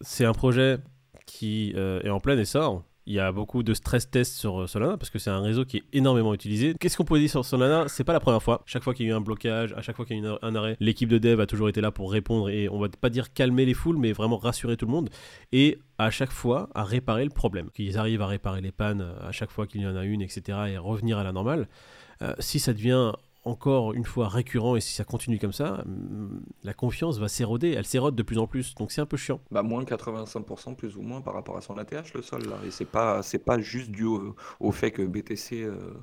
C'est 0.02 0.26
un 0.26 0.34
projet 0.34 0.78
qui 1.26 1.74
euh, 1.76 2.02
est 2.04 2.10
en 2.10 2.20
plein 2.20 2.38
essor. 2.38 2.84
Il 3.06 3.14
y 3.14 3.20
a 3.20 3.32
beaucoup 3.32 3.64
de 3.64 3.74
stress 3.74 4.10
tests 4.10 4.36
sur 4.36 4.62
euh, 4.62 4.68
Solana 4.68 4.96
parce 4.96 5.10
que 5.10 5.20
c'est 5.20 5.32
un 5.32 5.42
réseau 5.42 5.66
qui 5.66 5.78
est 5.78 5.84
énormément 5.94 6.34
utilisé. 6.34 6.76
Qu'est-ce 6.80 6.96
qu'on 6.96 7.06
peut 7.06 7.20
dire 7.20 7.30
sur 7.30 7.44
Solana? 7.44 7.86
C'est 7.88 8.04
pas 8.04 8.14
la 8.14 8.20
première 8.20 8.42
fois. 8.42 8.62
Chaque 8.66 8.84
fois 8.84 8.94
qu'il 8.94 9.08
y 9.08 9.10
a 9.10 9.14
eu 9.14 9.16
un 9.16 9.22
blocage, 9.22 9.74
à 9.74 9.82
chaque 9.82 9.96
fois 9.96 10.06
qu'il 10.06 10.18
y 10.18 10.26
a 10.26 10.30
eu 10.30 10.36
un 10.42 10.56
arrêt, 10.56 10.78
l'équipe 10.80 11.10
de 11.10 11.18
dev 11.18 11.40
a 11.42 11.48
toujours 11.48 11.70
été 11.70 11.82
là 11.82 11.92
pour 11.92 12.12
répondre 12.12 12.50
et 12.50 12.70
on 12.70 12.80
va 12.80 12.88
pas 12.88 13.10
dire 13.10 13.34
calmer 13.34 13.66
les 13.66 13.74
foules, 13.74 13.98
mais 13.98 14.12
vraiment 14.12 14.38
rassurer 14.38 14.78
tout 14.78 14.86
le 14.86 14.92
monde 14.92 15.10
et 15.52 15.80
à 15.98 16.12
chaque 16.12 16.32
fois 16.32 16.70
à 16.76 16.84
réparer 16.84 17.24
le 17.24 17.32
problème. 17.32 17.72
Qu'ils 17.72 17.98
arrivent 17.98 18.22
à 18.22 18.28
réparer 18.28 18.62
les 18.62 18.72
pannes 18.72 19.02
euh, 19.02 19.28
à 19.28 19.32
chaque 19.32 19.52
fois 19.52 19.66
qu'il 19.66 19.82
y 19.82 19.88
en 19.88 19.96
a 19.96 20.06
une, 20.06 20.22
etc. 20.22 20.58
et 20.70 20.78
revenir 20.78 21.18
à 21.18 21.24
la 21.24 21.32
normale. 21.32 21.68
Si 22.40 22.60
ça 22.60 22.74
devient 22.74 23.14
encore 23.50 23.94
une 23.94 24.06
fois 24.06 24.28
récurrent 24.30 24.76
et 24.76 24.82
si 24.82 24.94
ça 24.94 25.04
continue 25.06 25.40
comme 25.40 25.54
ça, 25.54 25.82
hum, 25.86 26.42
la 26.64 26.74
confiance 26.74 27.18
va 27.20 27.28
s'éroder, 27.28 27.72
elle 27.72 27.86
s'érode 27.86 28.16
de 28.16 28.24
plus 28.24 28.38
en 28.40 28.48
plus, 28.48 28.76
donc 28.76 28.92
c'est 28.92 29.02
un 29.02 29.06
peu 29.06 29.18
chiant. 29.18 29.42
Bah, 29.52 29.64
moins 29.64 29.84
85% 29.84 30.76
plus 30.76 30.96
ou 30.96 31.02
moins 31.02 31.22
par 31.22 31.34
rapport 31.34 31.58
à 31.58 31.62
son 31.62 31.76
ATH 31.80 32.14
le 32.14 32.22
sol 32.22 32.48
là. 32.48 32.60
Et 32.64 32.70
c'est 32.70 32.86
pas 32.86 33.24
c'est 33.24 33.40
pas 33.44 33.60
juste 33.60 33.90
dû 33.90 34.04
au, 34.06 34.36
au 34.60 34.72
fait 34.72 34.92
que 34.92 35.02
BTC 35.02 35.64
euh, 35.64 36.00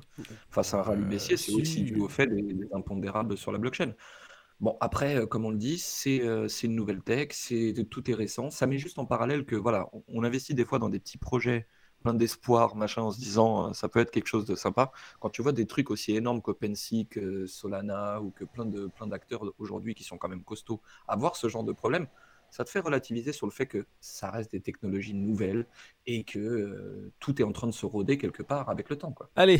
fasse 0.49 0.73
un 0.73 0.81
rallye 0.81 1.05
Euh, 1.05 1.05
baissier, 1.05 1.37
c'est 1.37 1.53
si. 1.53 1.53
aussi 1.53 1.83
dû 1.83 1.95
au 1.95 2.09
fait 2.09 2.27
des, 2.27 2.41
des 2.41 2.67
impondérables 2.73 3.37
sur 3.37 3.53
la 3.53 3.57
blockchain. 3.57 3.93
Bon 4.61 4.77
après, 4.81 5.17
euh, 5.17 5.27
comme 5.27 5.45
on 5.45 5.51
le 5.51 5.57
dit, 5.57 5.77
c'est 5.79 6.21
euh, 6.23 6.47
une 6.63 6.75
nouvelle 6.75 7.03
tech, 7.03 7.29
c'est 7.33 7.73
tout 7.91 8.09
est 8.11 8.15
récent. 8.15 8.49
Ça 8.51 8.67
met 8.67 8.77
juste 8.79 8.99
en 8.99 9.05
parallèle 9.05 9.45
que 9.45 9.55
voilà, 9.55 9.89
on, 9.93 10.03
on 10.09 10.23
investit 10.23 10.55
des 10.55 10.65
fois 10.65 10.79
dans 10.79 10.89
des 10.89 10.99
petits 10.99 11.19
projets 11.19 11.67
plein 12.07 12.13
d'espoir, 12.13 12.75
machin, 12.77 13.01
en 13.01 13.11
se 13.11 13.19
disant 13.19 13.69
euh, 13.69 13.73
ça 13.73 13.89
peut 13.89 13.99
être 13.99 14.11
quelque 14.11 14.27
chose 14.27 14.45
de 14.45 14.55
sympa. 14.55 14.91
Quand 15.19 15.29
tu 15.29 15.41
vois 15.41 15.51
des 15.51 15.65
trucs 15.65 15.91
aussi 15.91 16.15
énormes 16.15 16.41
qu'OpenSea, 16.41 17.05
que 17.09 17.45
Solana 17.47 18.21
ou 18.21 18.31
que 18.31 18.45
plein 18.45 18.65
de 18.65 18.87
plein 18.87 19.07
d'acteurs 19.07 19.43
aujourd'hui 19.59 19.93
qui 19.93 20.05
sont 20.05 20.17
quand 20.17 20.29
même 20.29 20.43
costauds, 20.43 20.81
avoir 21.07 21.35
ce 21.35 21.49
genre 21.49 21.65
de 21.65 21.73
problème, 21.73 22.07
ça 22.49 22.63
te 22.63 22.69
fait 22.69 22.79
relativiser 22.79 23.33
sur 23.33 23.45
le 23.45 23.51
fait 23.51 23.65
que 23.65 23.85
ça 23.99 24.31
reste 24.31 24.51
des 24.51 24.61
technologies 24.61 25.13
nouvelles 25.13 25.65
et 26.05 26.23
que 26.23 26.39
euh, 26.39 27.11
tout 27.19 27.41
est 27.41 27.43
en 27.43 27.51
train 27.51 27.67
de 27.67 27.73
se 27.73 27.85
roder 27.85 28.17
quelque 28.17 28.41
part 28.41 28.69
avec 28.69 28.89
le 28.89 28.95
temps. 28.95 29.11
Quoi. 29.11 29.29
Allez, 29.35 29.59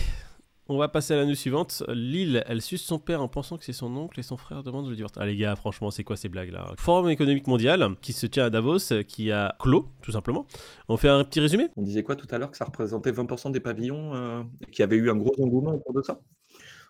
on 0.69 0.77
va 0.77 0.87
passer 0.87 1.13
à 1.13 1.17
la 1.17 1.25
news 1.25 1.35
suivante. 1.35 1.83
Lille, 1.89 2.43
elle 2.47 2.61
suce 2.61 2.83
son 2.83 2.99
père 2.99 3.21
en 3.21 3.27
pensant 3.27 3.57
que 3.57 3.63
c'est 3.63 3.73
son 3.73 3.95
oncle 3.95 4.19
et 4.19 4.23
son 4.23 4.37
frère 4.37 4.63
demandent 4.63 4.85
de 4.85 4.89
le 4.89 4.95
divorcer. 4.95 5.15
Ah 5.19 5.25
les 5.25 5.35
gars, 5.35 5.55
franchement, 5.55 5.91
c'est 5.91 6.03
quoi 6.03 6.15
ces 6.15 6.29
blagues 6.29 6.51
là? 6.51 6.73
Forum 6.77 7.09
économique 7.09 7.47
mondial 7.47 7.95
qui 8.01 8.13
se 8.13 8.27
tient 8.27 8.45
à 8.45 8.49
Davos, 8.49 9.03
qui 9.07 9.31
a 9.31 9.55
clos, 9.59 9.87
tout 10.01 10.11
simplement. 10.11 10.45
On 10.89 10.97
fait 10.97 11.09
un 11.09 11.23
petit 11.23 11.39
résumé? 11.39 11.67
On 11.75 11.81
disait 11.81 12.03
quoi 12.03 12.15
tout 12.15 12.27
à 12.31 12.37
l'heure 12.37 12.51
que 12.51 12.57
ça 12.57 12.65
représentait 12.65 13.11
20% 13.11 13.51
des 13.51 13.59
pavillons 13.59 14.13
euh, 14.15 14.43
et 14.61 14.71
qu'il 14.71 14.79
y 14.79 14.83
avait 14.83 14.97
eu 14.97 15.09
un 15.09 15.15
gros 15.15 15.33
engouement 15.41 15.75
autour 15.75 15.93
de 15.93 16.01
ça? 16.01 16.19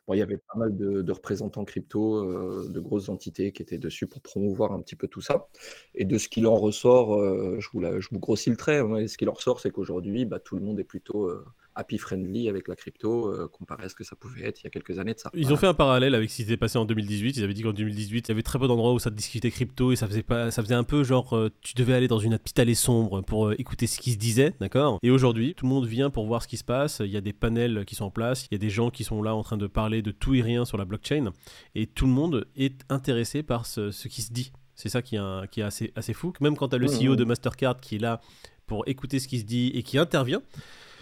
Bon, 0.08 0.14
il 0.14 0.20
y 0.20 0.22
avait 0.22 0.38
pas 0.38 0.58
mal 0.58 0.76
de, 0.78 1.12
représentants 1.12 1.66
crypto, 1.66 2.16
euh, 2.24 2.70
de 2.70 2.80
grosses 2.80 3.10
entités 3.10 3.52
qui 3.52 3.62
étaient 3.62 3.78
dessus 3.78 4.08
pour 4.08 4.22
promouvoir 4.22 4.72
un 4.72 4.82
petit 4.82 4.96
peu 4.96 5.08
tout 5.10 5.20
ça. 5.22 5.50
Et 5.96 6.06
de 6.06 6.18
ce 6.18 6.30
qu'il 6.30 6.48
en 6.48 6.56
ressort, 6.56 7.16
euh, 7.16 7.58
je, 7.60 7.68
vous 7.74 7.82
la- 7.82 8.00
je 8.00 8.08
vous 8.12 8.20
grossis 8.20 8.50
le 8.50 8.56
trait, 8.56 8.80
hein, 8.80 9.06
ce 9.08 9.18
qu'il 9.18 9.28
en 9.30 9.34
ressort, 9.34 9.60
c'est 9.60 9.70
qu'aujourd'hui, 9.72 10.24
bah, 10.26 10.40
tout 10.40 10.56
le 10.56 10.62
monde 10.62 10.80
est 10.80 10.86
plutôt 10.86 11.30
happy 11.78 11.98
friendly 11.98 12.50
avec 12.50 12.68
la 12.68 12.76
crypto, 12.76 13.28
euh, 13.34 13.48
comparé 13.48 13.86
à 13.86 13.90
ce 13.90 13.96
que 13.96 14.04
ça 14.04 14.16
pouvait 14.16 14.44
être 14.46 14.62
il 14.62 14.66
y 14.66 14.68
a 14.68 14.70
quelques 14.70 15.00
années 15.00 15.14
de 15.14 15.20
ça. 15.20 15.30
Ils 15.34 15.54
ont 15.54 15.56
fait 15.58 15.68
un 15.68 15.74
parallèle 15.74 16.16
avec 16.16 16.30
ce 16.30 16.36
qui 16.38 16.42
s'était 16.44 16.58
passé 16.58 16.78
en 16.78 16.86
2018. 16.86 17.38
Ils 17.38 17.44
avaient 17.44 17.54
dit 17.54 17.62
qu'en 17.62 17.72
2018, 17.74 18.28
il 18.28 18.30
y 18.30 18.32
avait 18.32 18.42
très 18.44 18.60
peu 18.60 18.68
d'endroits 18.68 18.94
où 18.94 19.00
ça 19.00 19.10
discutait 19.10 19.52
crypto 19.52 19.92
et 19.92 19.96
ça 19.96 20.08
faisait 20.08 20.24
pas, 20.24 20.52
ça 20.52 20.62
faisait 20.64 20.76
un 20.76 20.84
peu 20.84 21.04
genre 21.04 21.34
euh, 21.36 21.50
tu 21.62 21.74
devais 21.76 21.94
aller 21.94 22.08
dans 22.08 22.20
une 22.20 22.38
petite 22.38 22.60
allée 22.60 22.76
sombre 22.76 23.22
pour 23.22 23.48
euh, 23.48 23.56
écouter 23.60 23.88
ce 23.88 24.00
qui 24.00 24.12
se 24.14 24.18
disait, 24.18 24.54
d'accord? 24.60 25.00
Et 25.04 25.12
aujourd'hui, 25.12 25.54
tout 25.56 25.66
le 25.66 25.70
monde 25.70 25.86
vient 25.86 26.10
pour 26.10 26.26
voir 26.26 26.42
ce 26.44 26.48
qui 26.48 26.58
se 26.58 26.64
passe. 26.64 27.02
Il 27.06 27.12
y 27.12 27.18
a 27.18 27.22
des 27.22 27.34
panels 27.34 27.86
qui 27.86 27.96
sont 27.96 28.06
en 28.06 28.12
place, 28.12 28.48
il 28.52 28.54
y 28.54 28.56
a 28.56 28.60
des 28.60 28.70
gens 28.70 28.90
qui 28.90 29.04
sont 29.04 29.22
là 29.22 29.36
en 29.36 29.44
train 29.44 29.58
de 29.58 29.68
parler 29.68 30.02
de 30.02 30.12
tout 30.12 30.34
et 30.36 30.42
rien 30.42 30.66
sur 30.66 30.78
la 30.78 30.86
blockchain 30.86 31.32
et 31.76 31.86
tout 31.88 32.06
le 32.06 32.12
monde 32.12 32.48
est 32.56 32.82
intéressé 32.90 33.44
par 33.44 33.66
ce, 33.66 33.92
ce 33.92 34.08
qui 34.08 34.22
se 34.22 34.34
dit. 34.34 34.52
C'est 34.76 34.90
ça 34.90 35.02
qui 35.02 35.16
est, 35.16 35.20
un- 35.20 35.48
qui 35.48 35.62
est 35.62 35.64
assez, 35.64 35.92
assez 35.96 36.14
fou. 36.14 36.34
Même 36.40 36.56
quand 36.56 36.70
tu 36.70 36.76
as 36.76 36.78
le 36.78 36.88
Mhm. 36.88 37.00
CEO 37.12 37.16
de 37.16 37.24
Mastercard 37.24 37.80
qui 37.80 37.96
est 37.96 38.00
là 38.00 38.22
pour 38.68 38.84
écouter 38.88 39.20
ce 39.20 39.28
qui 39.28 39.40
se 39.40 39.44
dit 39.46 39.72
et 39.74 39.82
qui 39.82 39.98
intervient, 39.98 40.42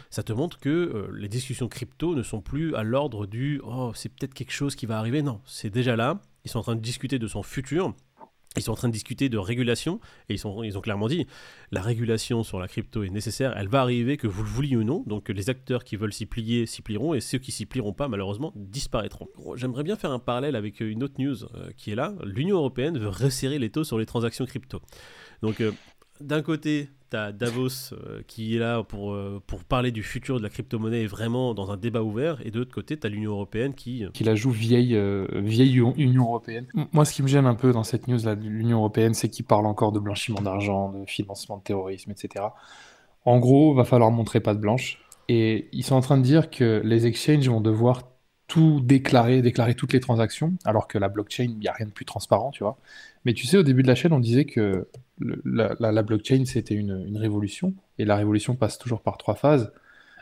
ça 0.09 0.23
te 0.23 0.33
montre 0.33 0.59
que 0.59 0.69
euh, 0.69 1.07
les 1.13 1.27
discussions 1.27 1.67
crypto 1.67 2.15
ne 2.15 2.23
sont 2.23 2.41
plus 2.41 2.75
à 2.75 2.83
l'ordre 2.83 3.25
du 3.25 3.61
oh 3.63 3.91
c'est 3.95 4.09
peut-être 4.09 4.33
quelque 4.33 4.51
chose 4.51 4.75
qui 4.75 4.85
va 4.85 4.99
arriver. 4.99 5.21
Non, 5.21 5.41
c'est 5.45 5.69
déjà 5.69 5.95
là. 5.95 6.21
Ils 6.43 6.51
sont 6.51 6.59
en 6.59 6.63
train 6.63 6.75
de 6.75 6.81
discuter 6.81 7.19
de 7.19 7.27
son 7.27 7.43
futur. 7.43 7.93
Ils 8.57 8.61
sont 8.61 8.71
en 8.71 8.75
train 8.75 8.87
de 8.87 8.93
discuter 8.93 9.27
de 9.27 9.37
régulation 9.37 9.99
et 10.29 10.35
ils, 10.35 10.39
sont, 10.39 10.63
ils 10.63 10.77
ont 10.77 10.81
clairement 10.81 11.09
dit 11.09 11.27
la 11.71 11.81
régulation 11.81 12.43
sur 12.43 12.57
la 12.59 12.69
crypto 12.69 13.03
est 13.03 13.09
nécessaire, 13.09 13.53
elle 13.57 13.67
va 13.67 13.81
arriver 13.81 14.15
que 14.15 14.27
vous 14.27 14.43
le 14.43 14.49
vouliez 14.49 14.77
ou 14.77 14.83
non. 14.83 15.03
Donc 15.07 15.27
les 15.27 15.49
acteurs 15.49 15.83
qui 15.83 15.97
veulent 15.97 16.13
s'y 16.13 16.25
plier 16.25 16.65
s'y 16.65 16.81
plieront 16.81 17.13
et 17.13 17.19
ceux 17.19 17.37
qui 17.37 17.51
s'y 17.51 17.65
plieront 17.65 17.91
pas 17.91 18.07
malheureusement 18.07 18.53
disparaîtront. 18.55 19.27
J'aimerais 19.55 19.83
bien 19.83 19.97
faire 19.97 20.11
un 20.11 20.19
parallèle 20.19 20.55
avec 20.55 20.81
euh, 20.81 20.89
une 20.89 21.03
autre 21.03 21.15
news 21.19 21.43
euh, 21.43 21.69
qui 21.75 21.91
est 21.91 21.95
là. 21.95 22.15
L'Union 22.23 22.57
européenne 22.57 22.97
veut 22.97 23.09
resserrer 23.09 23.59
les 23.59 23.69
taux 23.69 23.83
sur 23.83 23.97
les 23.97 24.05
transactions 24.05 24.45
crypto. 24.45 24.81
Donc 25.41 25.61
d'un 26.21 26.41
côté, 26.41 26.89
tu 27.09 27.17
as 27.17 27.31
Davos 27.31 27.93
euh, 27.93 28.21
qui 28.27 28.55
est 28.55 28.59
là 28.59 28.83
pour, 28.83 29.13
euh, 29.13 29.41
pour 29.45 29.63
parler 29.63 29.91
du 29.91 30.03
futur 30.03 30.37
de 30.37 30.43
la 30.43 30.49
crypto-monnaie 30.49 31.01
et 31.01 31.07
vraiment 31.07 31.53
dans 31.53 31.71
un 31.71 31.77
débat 31.77 32.01
ouvert. 32.03 32.39
Et 32.45 32.51
de 32.51 32.59
l'autre 32.59 32.73
côté, 32.73 32.97
tu 32.97 33.05
as 33.05 33.09
l'Union 33.09 33.31
européenne 33.31 33.73
qui. 33.73 34.03
euh, 34.05 34.09
Qui 34.13 34.23
la 34.23 34.35
joue 34.35 34.51
vieille, 34.51 34.99
vieille 35.33 35.77
Union 35.97 36.25
européenne. 36.25 36.67
Moi, 36.93 37.05
ce 37.05 37.13
qui 37.13 37.23
me 37.23 37.27
gêne 37.27 37.45
un 37.45 37.55
peu 37.55 37.71
dans 37.71 37.83
cette 37.83 38.07
news 38.07 38.19
là 38.23 38.35
de 38.35 38.47
l'Union 38.47 38.77
européenne, 38.77 39.13
c'est 39.13 39.29
qu'ils 39.29 39.45
parlent 39.45 39.65
encore 39.67 39.91
de 39.91 39.99
blanchiment 39.99 40.41
d'argent, 40.41 40.91
de 40.91 41.05
financement 41.05 41.57
de 41.57 41.63
terrorisme, 41.63 42.11
etc. 42.11 42.45
En 43.25 43.39
gros, 43.39 43.73
va 43.73 43.83
falloir 43.85 44.11
montrer 44.11 44.39
patte 44.39 44.59
blanche. 44.59 44.99
Et 45.27 45.69
ils 45.71 45.83
sont 45.83 45.95
en 45.95 46.01
train 46.01 46.17
de 46.17 46.23
dire 46.23 46.49
que 46.49 46.81
les 46.85 47.07
exchanges 47.07 47.47
vont 47.49 47.61
devoir 47.61 48.03
tout 48.47 48.79
déclarer, 48.79 49.41
déclarer 49.41 49.73
toutes 49.73 49.93
les 49.93 49.99
transactions, 49.99 50.53
alors 50.65 50.87
que 50.87 50.99
la 50.99 51.09
blockchain, 51.09 51.45
il 51.45 51.57
n'y 51.57 51.67
a 51.67 51.73
rien 51.73 51.87
de 51.87 51.91
plus 51.91 52.05
transparent, 52.05 52.51
tu 52.51 52.63
vois. 52.63 52.77
Mais 53.25 53.33
tu 53.33 53.47
sais, 53.47 53.57
au 53.57 53.63
début 53.63 53.81
de 53.81 53.87
la 53.87 53.95
chaîne, 53.95 54.13
on 54.13 54.19
disait 54.19 54.45
que 54.45 54.87
la, 55.19 56.03
blockchain, 56.03 56.43
c'était 56.45 56.75
une, 56.75 57.17
révolution, 57.17 57.73
et 57.97 58.05
la 58.05 58.15
révolution 58.15 58.55
passe 58.55 58.77
toujours 58.77 59.01
par 59.01 59.17
trois 59.17 59.35
phases 59.35 59.71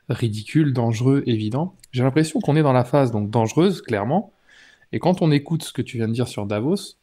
ridicule, 0.09 0.73
dangereux, 0.73 1.23
évident. 1.25 1.75
J'ai 1.91 2.03
l'impression 2.03 2.41
qu'on 2.41 2.55
est 2.55 2.61
dans 2.61 2.73
la 2.73 2.83
phase 2.83 3.11
donc 3.11 3.29
dangereuse, 3.29 3.81
clairement. 3.81 4.33
Et 4.91 4.99
quand 4.99 5.21
on 5.21 5.31
écoute 5.31 5.63
ce 5.63 5.71
que 5.71 5.81
tu 5.81 5.97
viens 5.97 6.07
de 6.07 6.13
dire 6.13 6.27
sur 6.27 6.45
Davos, 6.45 6.97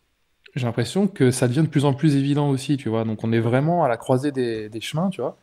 j'ai 0.54 0.66
l'impression 0.66 1.08
que 1.08 1.30
ça 1.30 1.48
devient 1.48 1.62
de 1.62 1.68
plus 1.68 1.84
en 1.84 1.94
plus 1.94 2.16
évident 2.16 2.50
aussi, 2.50 2.76
tu 2.76 2.88
vois. 2.88 3.04
Donc 3.04 3.24
on 3.24 3.32
est 3.32 3.40
vraiment 3.40 3.84
à 3.84 3.88
la 3.88 3.96
croisée 3.96 4.32
des, 4.32 4.68
des 4.68 4.80
chemins, 4.80 5.08
tu 5.10 5.20
vois. 5.22 5.38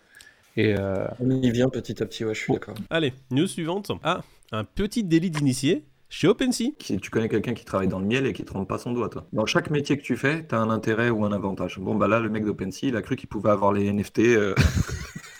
Et 0.55 0.75
euh... 0.77 1.07
On 1.19 1.29
y 1.29 1.51
vient 1.51 1.69
petit 1.69 2.01
à 2.01 2.05
petit, 2.05 2.25
ouais, 2.25 2.33
je 2.33 2.39
suis 2.41 2.53
d'accord. 2.53 2.75
Allez, 2.89 3.13
news 3.31 3.47
suivante. 3.47 3.91
Ah, 4.03 4.21
un 4.51 4.63
petit 4.63 5.03
délit 5.03 5.31
d'initié 5.31 5.83
chez 6.09 6.27
OpenSea. 6.27 6.73
Tu 6.79 7.09
connais 7.09 7.29
quelqu'un 7.29 7.53
qui 7.53 7.65
travaille 7.65 7.87
dans 7.87 7.99
le 7.99 8.05
miel 8.05 8.25
et 8.25 8.33
qui 8.33 8.41
ne 8.43 8.47
trompe 8.47 8.67
pas 8.67 8.77
son 8.77 8.93
doigt, 8.93 9.09
toi. 9.09 9.25
Dans 9.33 9.45
chaque 9.45 9.69
métier 9.69 9.97
que 9.97 10.03
tu 10.03 10.15
fais, 10.15 10.45
tu 10.47 10.55
as 10.55 10.59
un 10.59 10.69
intérêt 10.69 11.09
ou 11.09 11.25
un 11.25 11.31
avantage. 11.31 11.79
Bon, 11.79 11.95
bah 11.95 12.07
là, 12.07 12.19
le 12.19 12.29
mec 12.29 12.45
d'OpenSea, 12.45 12.87
il 12.87 12.95
a 12.95 13.01
cru 13.01 13.15
qu'il 13.15 13.29
pouvait 13.29 13.49
avoir 13.49 13.73
les 13.73 13.91
NFT. 13.91 14.19
Euh... 14.19 14.55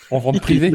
En 0.10 0.20
vente 0.20 0.40
privée 0.40 0.74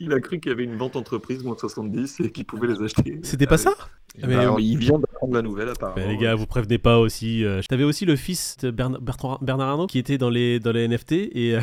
Il 0.00 0.12
a 0.12 0.20
cru, 0.20 0.38
qu'il 0.38 0.50
y 0.50 0.52
avait 0.52 0.64
une 0.64 0.76
vente 0.76 0.96
entreprise 0.96 1.42
moins 1.44 1.56
70 1.58 2.20
et 2.20 2.30
qu'il 2.30 2.44
pouvait 2.44 2.66
les 2.66 2.82
acheter. 2.82 3.20
C'était 3.22 3.46
pas 3.46 3.56
ça 3.56 3.72
eh 4.18 4.26
ben, 4.26 4.54
Il 4.58 4.76
vient 4.76 4.98
d'apprendre 4.98 5.34
la 5.34 5.42
nouvelle, 5.42 5.68
apparemment. 5.68 6.06
les 6.06 6.16
gars, 6.16 6.34
vous 6.34 6.46
prévenez 6.46 6.76
pas 6.78 6.98
aussi. 6.98 7.44
Euh, 7.44 7.62
T'avais 7.68 7.84
aussi 7.84 8.04
le 8.04 8.16
fils 8.16 8.56
de 8.58 8.70
Bernard, 8.70 9.68
Arnault 9.68 9.86
qui 9.86 9.98
était 9.98 10.18
dans 10.18 10.30
les, 10.30 10.60
dans 10.60 10.72
les 10.72 10.88
NFT 10.88 11.12
et. 11.12 11.56
Euh, 11.56 11.60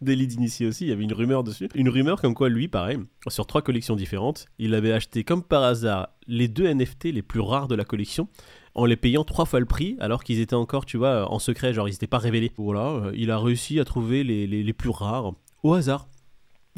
délit 0.00 0.26
d'initié 0.26 0.66
aussi, 0.66 0.84
il 0.84 0.88
y 0.88 0.92
avait 0.92 1.04
une 1.04 1.12
rumeur 1.12 1.44
dessus. 1.44 1.68
Une 1.74 1.88
rumeur 1.88 2.20
comme 2.20 2.34
quoi 2.34 2.48
lui, 2.48 2.68
pareil, 2.68 2.98
sur 3.28 3.46
trois 3.46 3.62
collections 3.62 3.96
différentes, 3.96 4.46
il 4.58 4.74
avait 4.74 4.92
acheté 4.92 5.24
comme 5.24 5.42
par 5.42 5.62
hasard 5.62 6.10
les 6.26 6.48
deux 6.48 6.72
NFT 6.72 7.06
les 7.06 7.22
plus 7.22 7.40
rares 7.40 7.68
de 7.68 7.74
la 7.74 7.84
collection 7.84 8.28
en 8.74 8.84
les 8.84 8.96
payant 8.96 9.24
trois 9.24 9.44
fois 9.44 9.60
le 9.60 9.66
prix 9.66 9.96
alors 9.98 10.22
qu'ils 10.22 10.40
étaient 10.40 10.54
encore, 10.54 10.86
tu 10.86 10.96
vois, 10.96 11.30
en 11.32 11.38
secret, 11.38 11.72
genre 11.72 11.88
ils 11.88 11.92
n'étaient 11.92 12.06
pas 12.06 12.18
révélés. 12.18 12.52
Voilà, 12.56 12.90
euh, 12.90 13.12
il 13.14 13.30
a 13.30 13.38
réussi 13.38 13.80
à 13.80 13.84
trouver 13.84 14.22
les, 14.22 14.46
les, 14.46 14.72
plus 14.72 14.90
rares 14.90 15.32
au 15.62 15.74
hasard. 15.74 16.08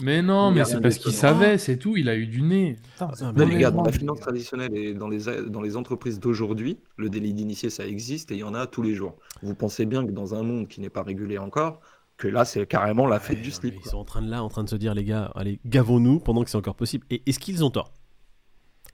Mais 0.03 0.23
non, 0.23 0.51
mais 0.51 0.65
c'est 0.65 0.81
parce 0.81 0.97
qu'il 0.97 1.13
savait, 1.13 1.59
c'est 1.59 1.77
tout, 1.77 1.99
il 1.99 2.09
a 2.09 2.17
eu 2.17 2.27
du 2.27 2.41
nez. 2.41 2.79
Ah, 3.01 3.11
les 3.37 3.59
gars, 3.59 3.71
dans 3.71 3.83
la 3.83 3.93
finance 3.93 4.21
traditionnelle 4.21 4.75
et 4.75 4.95
dans 4.95 5.09
les, 5.09 5.25
dans 5.49 5.61
les 5.61 5.77
entreprises 5.77 6.21
d'aujourd'hui, 6.21 6.79
le 6.97 7.11
délit 7.11 7.35
d'initié, 7.35 7.69
ça 7.69 7.87
existe 7.87 8.31
et 8.31 8.37
il 8.37 8.41
y 8.41 8.45
en 8.45 8.55
a 8.55 8.67
tous 8.67 8.81
les 8.81 8.95
jours. 8.95 9.19
Vous 9.43 9.55
pensez 9.55 9.85
bien 9.85 10.07
que 10.07 10.13
dans 10.13 10.35
un 10.35 10.43
monde 10.43 10.69
qui 10.69 10.81
n'est 10.81 10.89
pas 10.89 11.03
régulé 11.03 11.37
encore, 11.37 11.83
que 12.21 12.29
là, 12.29 12.45
c'est 12.45 12.67
carrément 12.67 13.07
la 13.07 13.19
fête 13.19 13.43
du 13.43 13.51
slip. 13.51 13.75
Ils 13.83 13.89
sont 13.89 13.99
en 13.99 14.05
train 14.05 14.23
de 14.23 14.31
là, 14.31 14.45
en 14.45 14.49
train 14.49 14.63
de 14.63 14.69
se 14.69 14.77
dire, 14.77 14.95
les 14.95 15.05
gars, 15.05 15.33
allez, 15.35 15.59
gavons-nous 15.67 16.21
pendant 16.21 16.45
que 16.45 16.51
c'est 16.51 16.59
encore 16.59 16.77
possible. 16.77 17.05
Et 17.11 17.23
est-ce 17.27 17.41
qu'ils 17.41 17.65
ont 17.65 17.71
tort? 17.71 17.93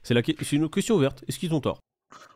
C'est 0.01 0.13
la... 0.13 0.21
une 0.51 0.69
question 0.69 0.95
ouverte. 0.95 1.23
Est-ce 1.27 1.37
qu'ils 1.37 1.53
ont 1.53 1.59
tort? 1.59 1.79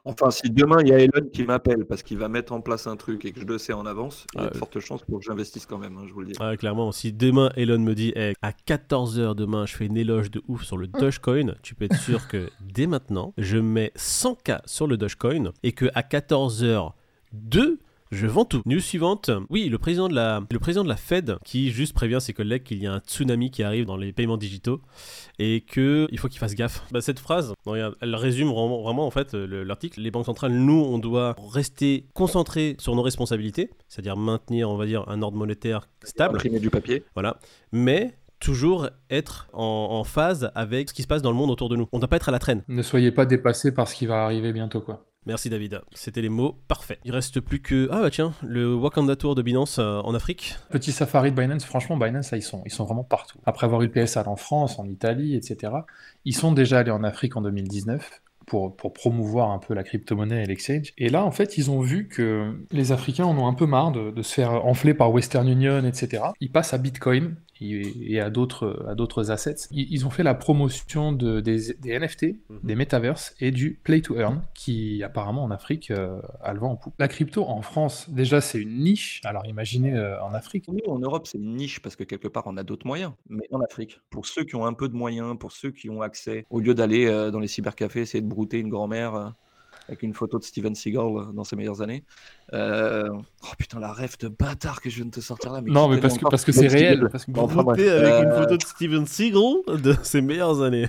Enfin, 0.04 0.32
si 0.32 0.50
demain 0.50 0.82
il 0.82 0.90
y 0.90 0.92
a 0.92 1.00
Elon 1.00 1.30
qui 1.32 1.44
m'appelle 1.44 1.86
parce 1.86 2.04
qu'il 2.04 2.18
va 2.18 2.28
mettre 2.28 2.52
en 2.52 2.60
place 2.60 2.88
un 2.88 2.98
truc 2.98 3.24
et 3.24 3.32
que 3.32 3.40
je 3.40 3.46
le 3.46 3.58
sais 3.58 3.72
en 3.72 3.86
avance, 3.86 4.26
il 4.34 4.42
y 4.42 4.44
a 4.44 4.50
de 4.50 4.58
fortes 4.58 4.80
chances 4.82 5.02
pour 5.04 5.20
que 5.20 5.26
j'investisse 5.26 5.66
quand 5.66 5.78
même, 5.78 5.96
hein, 5.98 6.04
je 6.08 6.14
vous 6.14 6.22
le 6.22 6.26
dis. 6.26 6.58
clairement, 6.58 6.92
si 6.92 7.14
demain 7.14 7.52
Elon 7.56 7.80
me 7.80 7.94
dit 7.94 8.14
à 8.42 8.52
14h 8.52 9.34
demain 9.36 9.66
je 9.66 9.76
fais 9.76 9.86
une 9.86 9.96
éloge 9.96 10.30
de 10.30 10.42
ouf 10.50 10.64
sur 10.64 10.76
le 10.76 10.88
Dogecoin, 10.88 11.56
tu 11.62 11.76
peux 11.76 11.86
être 11.86 12.00
sûr 12.00 12.28
que 12.28 12.50
dès 12.60 12.88
maintenant, 12.88 13.34
je 13.38 13.60
mets 13.60 13.94
100K 13.96 14.60
sur 14.66 14.88
le 14.88 14.98
Dogecoin 14.98 15.52
et 15.64 15.72
que 15.72 15.86
à 15.94 16.02
14h 16.02 16.92
2 17.32 17.80
je 18.12 18.27
vends 18.27 18.46
tout. 18.46 18.62
News 18.65 18.82
suivante. 18.82 19.32
Oui, 19.50 19.70
le 19.70 19.77
président 19.77 20.10
de 20.10 20.13
la, 20.13 20.44
le 20.51 20.60
président 20.60 20.84
de 20.84 20.89
la 20.89 20.98
Fed 20.98 21.38
qui 21.46 21.72
juste 21.72 21.94
prévient 21.94 22.20
ses 22.20 22.34
collègues 22.34 22.63
qu'il 22.63 22.84
y 22.84 22.88
a 22.88 22.94
un 22.94 23.00
tsunami 23.00 23.51
qui 23.51 23.63
arrive 23.63 23.86
dans 23.86 23.96
les 23.96 24.12
paiements 24.12 24.38
digitaux 24.38 24.82
et 25.39 25.62
que 25.62 26.08
il 26.12 26.20
faut 26.20 26.27
qu'ils 26.27 26.39
fassent 26.39 26.56
gaffe. 26.56 26.84
Bah, 26.91 27.00
cette 27.00 27.20
phrase, 27.20 27.53
elle 27.65 28.15
résume 28.15 28.50
vraiment, 28.50 28.82
vraiment 28.82 29.08
en 29.08 29.12
fait 29.12 29.34
l'article. 29.34 30.01
Les 30.01 30.12
banques 30.12 30.25
centrales, 30.25 30.51
nous, 30.51 30.74
on 30.74 30.98
doit 30.98 31.36
rester 31.53 32.06
concentrés 32.13 32.75
sur 32.80 32.96
nos 32.96 33.01
responsabilités, 33.01 33.70
c'est-à-dire 33.88 34.18
maintenir, 34.18 34.70
on 34.70 34.75
va 34.75 34.86
dire, 34.86 35.08
un 35.08 35.22
ordre 35.22 35.38
monétaire 35.38 35.88
stable. 36.03 36.36
Imprimer 36.36 36.60
du 36.60 36.70
papier. 36.70 37.03
Voilà. 37.13 37.39
Mais 37.72 38.13
toujours 38.39 38.89
être 39.10 39.48
en, 39.53 39.88
en, 39.91 40.03
phase 40.03 40.51
avec 40.56 40.89
ce 40.89 40.94
qui 40.94 41.03
se 41.03 41.08
passe 41.08 41.22
dans 41.22 41.32
le 41.32 41.38
monde 41.38 41.51
autour 41.51 41.70
de 41.70 41.77
nous. 41.77 41.88
On 41.91 41.98
ne 41.98 42.01
doit 42.01 42.10
pas 42.10 42.15
être 42.18 42.27
à 42.27 42.32
la 42.32 42.39
traîne. 42.39 42.63
Ne 42.68 42.82
soyez 42.82 43.12
pas 43.12 43.25
dépassé 43.25 43.72
par 43.72 43.88
ce 43.88 43.96
qui 43.96 44.08
va 44.08 44.24
arriver 44.24 44.51
bientôt, 44.51 44.82
quoi. 44.82 45.06
Merci 45.28 45.51
David, 45.51 45.82
c'était 45.94 46.24
les 46.24 46.30
mots 46.30 46.58
parfaits. 46.68 47.00
Il 47.06 47.12
reste 47.12 47.42
plus 47.42 47.62
que 47.62 47.88
ah 47.92 48.01
bah 48.01 48.10
tiens 48.10 48.34
le 48.42 48.74
Wakanda 48.74 49.16
Tour 49.16 49.36
de 49.36 49.44
Binance 49.44 49.78
euh, 49.78 50.00
en 50.00 50.16
Afrique. 50.16 50.56
Petit 50.72 50.92
safari 50.92 51.32
de 51.32 51.40
Binance, 51.40 51.63
franchement 51.63 51.96
Binance 51.96 52.32
ils 52.32 52.42
sont 52.42 52.63
ils 52.66 52.72
sont 52.72 52.86
vraiment 52.86 53.04
partout. 53.04 53.38
Après 53.46 53.66
avoir 53.68 53.84
eu 53.84 53.86
le 53.86 53.92
PSA 53.92 54.28
en 54.28 54.36
France, 54.36 54.80
en 54.80 54.86
Italie, 54.90 55.36
etc. 55.36 55.74
Ils 56.25 56.36
sont 56.36 56.51
déjà 56.51 56.80
allés 56.80 56.90
en 56.90 57.04
Afrique 57.04 57.38
en 57.38 57.42
2019 57.42 58.20
pour, 58.48 58.75
promouvoir 58.75 59.51
un 59.51 59.60
peu 59.60 59.75
la 59.75 59.84
crypto-monnaie 59.84 60.44
et 60.44 60.48
l'exchange. 60.48 60.92
Et 60.98 61.10
là 61.10 61.24
en 61.24 61.32
fait 61.32 61.56
ils 61.56 61.70
ont 61.70 61.82
vu 61.82 62.08
que 62.08 62.58
les 62.72 62.92
Africains 62.92 63.25
en 63.25 63.38
ont 63.38 63.48
un 63.48 63.54
peu 63.54 63.68
marre 63.68 63.92
de 63.92 64.22
se 64.24 64.34
faire 64.34 64.66
enfler 64.66 64.96
par 64.96 65.13
Western 65.13 65.48
Union, 65.48 65.86
etc. 65.86 66.24
Ils 66.40 66.51
passent 66.51 66.74
à 66.74 66.80
Bitcoin 66.80 67.36
et 67.62 68.20
à 68.20 68.30
d'autres 68.30 68.86
à 68.88 68.96
d'autres 68.96 69.32
assets. 69.32 69.68
Ils 69.72 70.06
ont 70.06 70.10
fait 70.10 70.24
la 70.24 70.34
promotion 70.34 71.12
de, 71.12 71.39
des, 71.39 71.74
NFT, 71.84 72.24
mhm. 72.24 72.60
des 72.63 72.75
metaverses 72.75 73.36
et 73.39 73.51
du 73.51 73.80
play 73.84 74.01
to 74.01 74.18
earn 74.18 74.41
qui 74.53 75.03
apparemment 75.03 75.44
en 75.44 75.51
Afrique 75.51 75.91
euh, 75.91 76.20
a 76.41 76.53
le 76.53 76.60
vent 76.60 76.72
en 76.72 76.75
poupe. 76.75 76.94
La 77.00 77.08
crypto 77.08 77.44
en 77.44 77.62
France 77.62 78.10
déjà 78.10 78.41
c'est 78.41 78.60
une 78.60 78.80
niche. 78.80 79.22
Alors 79.24 79.46
imaginez 79.46 79.94
euh, 79.94 80.22
en 80.24 80.34
Afrique. 80.34 80.68
Nous 80.68 80.91
en 80.91 81.00
Europe 81.00 81.27
c'est 81.27 81.38
une 81.38 81.56
niche 81.56 81.82
parce 81.82 81.96
que 81.96 82.03
quelque 82.03 82.27
part 82.27 82.44
on 82.48 82.58
a 82.58 82.63
d'autres 82.63 82.88
moyens. 82.88 83.13
Mais 83.30 83.48
en 83.51 83.62
Afrique, 83.62 84.01
pour 84.10 84.25
ceux 84.25 84.44
qui 84.44 84.56
ont 84.56 84.65
un 84.65 84.74
peu 84.74 84.89
de 84.89 84.96
moyens, 84.96 85.38
pour 85.38 85.51
ceux 85.51 85.72
qui 85.72 85.89
ont 85.89 86.01
accès, 86.01 86.46
au 86.50 86.60
lieu 86.60 86.74
d'aller 86.74 87.08
euh, 87.08 87.32
dans 87.32 87.39
les 87.39 87.48
cybercafés 87.48 88.01
essayer 88.01 88.22
de 88.22 88.27
brouter 88.27 88.60
une 88.60 88.70
grand-mère 88.70 89.34
avec 89.88 90.04
une 90.04 90.14
photo 90.14 90.40
de 90.40 90.44
Steven 90.44 90.76
Seagal 90.76 91.00
euh, 91.02 91.32
dans 91.34 91.44
ses 91.44 91.56
meilleures 91.56 91.82
années. 91.82 92.04
Euh, 92.54 93.10
oh 93.12 93.48
putain, 93.58 93.80
la 93.80 93.92
rêve 93.92 94.18
de 94.20 94.28
bâtard 94.28 94.82
que 94.82 94.90
je 94.90 94.98
viens 94.98 95.06
de 95.06 95.12
te 95.12 95.20
sortir 95.20 95.52
là. 95.52 95.62
non, 95.62 95.88
mais 95.88 96.00
parce 96.00 96.18
que, 96.18 96.26
parce 96.30 96.46
que 96.46 96.52
c'est 96.52 96.68
réel. 96.68 97.08
Parce 97.12 97.26
que 97.26 97.32
avec 97.32 97.80
une 97.80 98.32
euh, 98.32 98.42
photo 98.42 98.58
de 98.58 98.64
Steven 98.64 99.06
Seagal 99.06 99.82
de 99.82 99.96
ses 100.04 100.22
meilleures 100.22 100.62
années. 100.62 100.88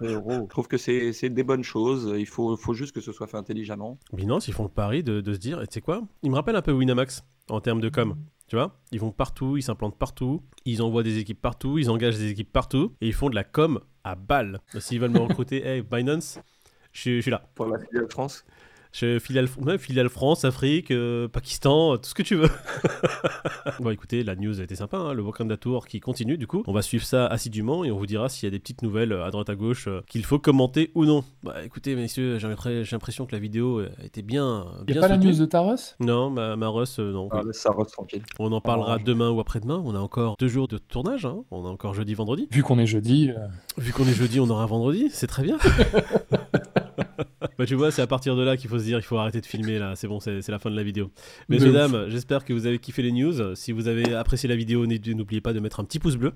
Je 0.00 0.46
trouve 0.46 0.68
que 0.68 0.76
c'est 0.76 1.30
des 1.30 1.42
bonnes 1.42 1.64
choses. 1.64 2.14
Il 2.16 2.26
faut, 2.26 2.56
faut 2.56 2.74
juste 2.74 2.92
que 2.94 3.00
ce 3.00 3.12
soit 3.12 3.26
fait 3.26 3.36
intelligemment. 3.36 3.98
non, 4.12 4.38
ils 4.38 4.54
font 4.54 4.64
le 4.64 4.68
pari 4.68 5.02
de, 5.02 5.20
de 5.20 5.32
se 5.32 5.38
dire, 5.38 5.60
et 5.62 5.66
tu 5.66 5.74
sais 5.74 5.80
quoi? 5.80 6.02
Il 6.22 6.30
me 6.30 6.36
rappelle 6.36 6.56
un 6.56 6.62
peu 6.62 6.72
Winamax 6.72 7.22
en 7.48 7.60
termes 7.60 7.80
de 7.80 7.88
com. 7.88 8.16
Tu 8.46 8.56
vois? 8.56 8.78
Ils 8.92 9.00
vont 9.00 9.10
partout, 9.10 9.56
ils 9.56 9.62
s'implantent 9.62 9.98
partout, 9.98 10.42
ils 10.66 10.82
envoient 10.82 11.02
des 11.02 11.18
équipes 11.18 11.40
partout, 11.40 11.78
ils 11.78 11.90
engagent 11.90 12.18
des 12.18 12.30
équipes 12.30 12.52
partout, 12.52 12.92
et 13.00 13.06
ils 13.06 13.14
font 13.14 13.30
de 13.30 13.34
la 13.34 13.44
com 13.44 13.80
à 14.04 14.16
balle. 14.16 14.60
S'ils 14.78 15.00
veulent 15.00 15.10
me 15.10 15.20
recruter, 15.20 15.64
hey, 15.66 15.82
Binance, 15.82 16.38
je, 16.94 17.20
suis 17.20 17.30
là. 17.30 17.42
Pour 17.54 17.66
la 17.66 17.78
filiale 17.78 18.08
France 18.08 18.44
je, 18.94 19.18
filiale, 19.18 19.48
filiale 19.78 20.08
France, 20.08 20.44
Afrique, 20.44 20.92
euh, 20.92 21.26
Pakistan, 21.26 21.96
tout 21.96 22.08
ce 22.08 22.14
que 22.14 22.22
tu 22.22 22.36
veux. 22.36 22.48
bon, 23.80 23.90
écoutez, 23.90 24.22
la 24.22 24.36
news 24.36 24.60
a 24.60 24.62
été 24.62 24.76
sympa, 24.76 24.98
hein, 24.98 25.12
le 25.14 25.22
Wakanda 25.22 25.56
Tour 25.56 25.88
qui 25.88 25.98
continue 25.98 26.38
du 26.38 26.46
coup. 26.46 26.62
On 26.68 26.72
va 26.72 26.80
suivre 26.80 27.04
ça 27.04 27.26
assidûment 27.26 27.84
et 27.84 27.90
on 27.90 27.98
vous 27.98 28.06
dira 28.06 28.28
s'il 28.28 28.46
y 28.46 28.48
a 28.48 28.50
des 28.50 28.60
petites 28.60 28.82
nouvelles 28.82 29.12
à 29.12 29.32
droite 29.32 29.50
à 29.50 29.56
gauche 29.56 29.88
euh, 29.88 30.02
qu'il 30.08 30.24
faut 30.24 30.38
commenter 30.38 30.92
ou 30.94 31.06
non. 31.06 31.24
Bah 31.42 31.64
écoutez, 31.64 31.96
messieurs, 31.96 32.38
j'ai 32.38 32.46
l'impression 32.92 33.26
que 33.26 33.32
la 33.32 33.40
vidéo 33.40 33.82
était 34.00 34.22
bien. 34.22 34.64
Il 34.86 34.92
n'y 34.92 34.98
a 34.98 35.00
pas 35.00 35.08
la 35.08 35.18
news 35.18 35.34
de 35.34 35.44
ta 35.44 35.64
Non, 35.98 36.30
ma, 36.30 36.54
ma 36.54 36.68
Russ, 36.68 37.00
euh, 37.00 37.10
non. 37.10 37.28
Ah, 37.32 37.42
ça 37.50 37.72
Russ 37.72 37.90
tranquille. 37.90 38.22
On 38.38 38.52
en 38.52 38.60
parlera 38.60 39.00
demain 39.00 39.30
ou 39.30 39.40
après-demain. 39.40 39.82
On 39.84 39.96
a 39.96 39.98
encore 39.98 40.36
deux 40.38 40.46
jours 40.46 40.68
de 40.68 40.78
tournage. 40.78 41.26
Hein. 41.26 41.42
On 41.50 41.66
a 41.66 41.68
encore 41.68 41.94
jeudi, 41.94 42.14
vendredi. 42.14 42.46
Vu 42.52 42.62
qu'on 42.62 42.78
est 42.78 42.86
jeudi. 42.86 43.32
Vu 43.76 43.92
qu'on 43.92 44.04
est 44.04 44.14
jeudi, 44.14 44.38
on 44.38 44.48
aura 44.48 44.66
vendredi. 44.66 45.08
C'est 45.10 45.26
très 45.26 45.42
bien. 45.42 45.58
bah, 47.58 47.66
tu 47.66 47.74
vois, 47.74 47.90
c'est 47.90 48.02
à 48.02 48.06
partir 48.06 48.36
de 48.36 48.42
là 48.42 48.56
qu'il 48.56 48.70
faut 48.70 48.78
se 48.78 48.84
dire 48.84 48.98
il 48.98 49.02
faut 49.02 49.18
arrêter 49.18 49.40
de 49.40 49.46
filmer 49.46 49.78
là, 49.78 49.94
c'est 49.96 50.08
bon, 50.08 50.20
c'est 50.20 50.48
la 50.48 50.58
fin 50.58 50.70
de 50.70 50.76
la 50.76 50.82
vidéo. 50.82 51.10
Messieurs, 51.48 51.72
dames, 51.72 52.06
j'espère 52.08 52.44
que 52.44 52.52
vous 52.52 52.66
avez 52.66 52.78
kiffé 52.78 53.02
les 53.02 53.12
news. 53.12 53.54
Si 53.54 53.72
vous 53.72 53.88
avez 53.88 54.14
apprécié 54.14 54.48
la 54.48 54.56
vidéo, 54.56 54.86
n'oubliez 54.86 55.40
pas 55.40 55.52
de 55.52 55.60
mettre 55.60 55.80
un 55.80 55.84
petit 55.84 55.98
pouce 55.98 56.16
bleu. 56.16 56.32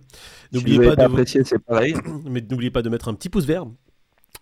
N'oubliez 0.53 0.79
pas, 0.79 0.97
de 0.97 1.25
c'est 1.25 1.59
pareil. 1.59 1.95
Mais 2.25 2.45
n'oubliez 2.49 2.71
pas 2.71 2.83
de 2.83 2.89
mettre 2.89 3.09
un 3.09 3.15
petit 3.15 3.29
pouce 3.29 3.45
vert 3.45 3.67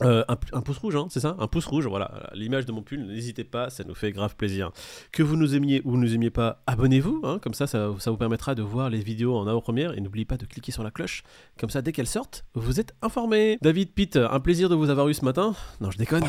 euh, 0.02 0.24
un, 0.28 0.60
pouce 0.60 0.76
rouge, 0.78 0.94
hein, 0.94 1.06
c'est 1.08 1.20
ça 1.20 1.36
Un 1.38 1.46
pouce 1.46 1.64
rouge, 1.64 1.86
voilà, 1.86 2.28
l'image 2.34 2.66
de 2.66 2.72
mon 2.72 2.82
pull, 2.82 3.06
n'hésitez 3.06 3.44
pas, 3.44 3.70
ça 3.70 3.82
nous 3.84 3.94
fait 3.94 4.12
grave 4.12 4.36
plaisir. 4.36 4.70
Que 5.10 5.22
vous 5.22 5.36
nous 5.36 5.54
aimiez 5.54 5.80
ou 5.84 5.96
nous 5.96 6.14
aimiez 6.14 6.28
pas, 6.28 6.62
abonnez-vous, 6.66 7.22
hein, 7.24 7.38
comme 7.40 7.54
ça, 7.54 7.66
ça, 7.66 7.88
vous 7.88 8.16
permettra 8.18 8.54
de 8.54 8.62
voir 8.62 8.90
les 8.90 8.98
vidéos 8.98 9.36
en 9.36 9.46
avant-première 9.46 9.96
et 9.96 10.00
n'oubliez 10.02 10.26
pas 10.26 10.36
de 10.36 10.44
cliquer 10.44 10.70
sur 10.70 10.82
la 10.82 10.90
cloche, 10.90 11.22
comme 11.58 11.70
ça, 11.70 11.80
dès 11.80 11.92
qu'elles 11.92 12.06
sortent, 12.06 12.44
vous 12.54 12.78
êtes 12.78 12.94
informés. 13.00 13.58
David, 13.62 13.92
Pete, 13.92 14.16
un 14.16 14.40
plaisir 14.40 14.68
de 14.68 14.74
vous 14.74 14.90
avoir 14.90 15.08
eu 15.08 15.14
ce 15.14 15.24
matin. 15.24 15.54
Non, 15.80 15.90
je 15.90 15.96
déconne. 15.96 16.24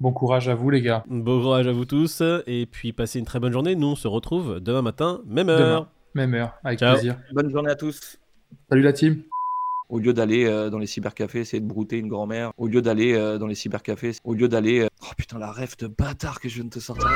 bon 0.00 0.12
courage 0.12 0.48
à 0.48 0.54
vous, 0.54 0.70
les 0.70 0.82
gars. 0.82 1.04
Bon 1.08 1.40
courage 1.40 1.66
à 1.66 1.72
vous 1.72 1.86
tous, 1.86 2.22
et 2.46 2.66
puis 2.66 2.92
passez 2.92 3.18
une 3.18 3.24
très 3.24 3.40
bonne 3.40 3.52
journée. 3.52 3.74
Nous, 3.74 3.88
on 3.88 3.96
se 3.96 4.06
retrouve 4.06 4.60
demain 4.60 4.82
matin, 4.82 5.22
même 5.26 5.48
heure. 5.48 5.88
même 6.14 6.34
heure, 6.34 6.54
avec 6.62 6.78
plaisir. 6.78 7.18
Bonne 7.32 7.50
journée 7.50 7.70
à 7.70 7.76
tous. 7.76 8.18
Salut 8.68 8.82
la 8.82 8.92
team 8.92 9.22
au 9.90 9.98
lieu 9.98 10.14
d'aller 10.14 10.46
euh, 10.46 10.70
dans 10.70 10.78
les 10.78 10.86
cybercafés 10.86 11.40
essayer 11.40 11.60
de 11.60 11.66
brouter 11.66 11.98
une 11.98 12.08
grand-mère, 12.08 12.52
au 12.56 12.68
lieu 12.68 12.80
d'aller 12.80 13.14
euh, 13.14 13.38
dans 13.38 13.46
les 13.46 13.54
cybercafés, 13.54 14.12
au 14.24 14.34
lieu 14.34 14.48
d'aller... 14.48 14.80
Euh, 14.80 14.88
oh 15.02 15.12
putain, 15.16 15.38
la 15.38 15.50
rêve 15.50 15.76
de 15.78 15.88
bâtard 15.88 16.40
que 16.40 16.48
je 16.48 16.54
viens 16.54 16.64
de 16.64 16.70
te 16.70 16.78
sortir. 16.78 17.10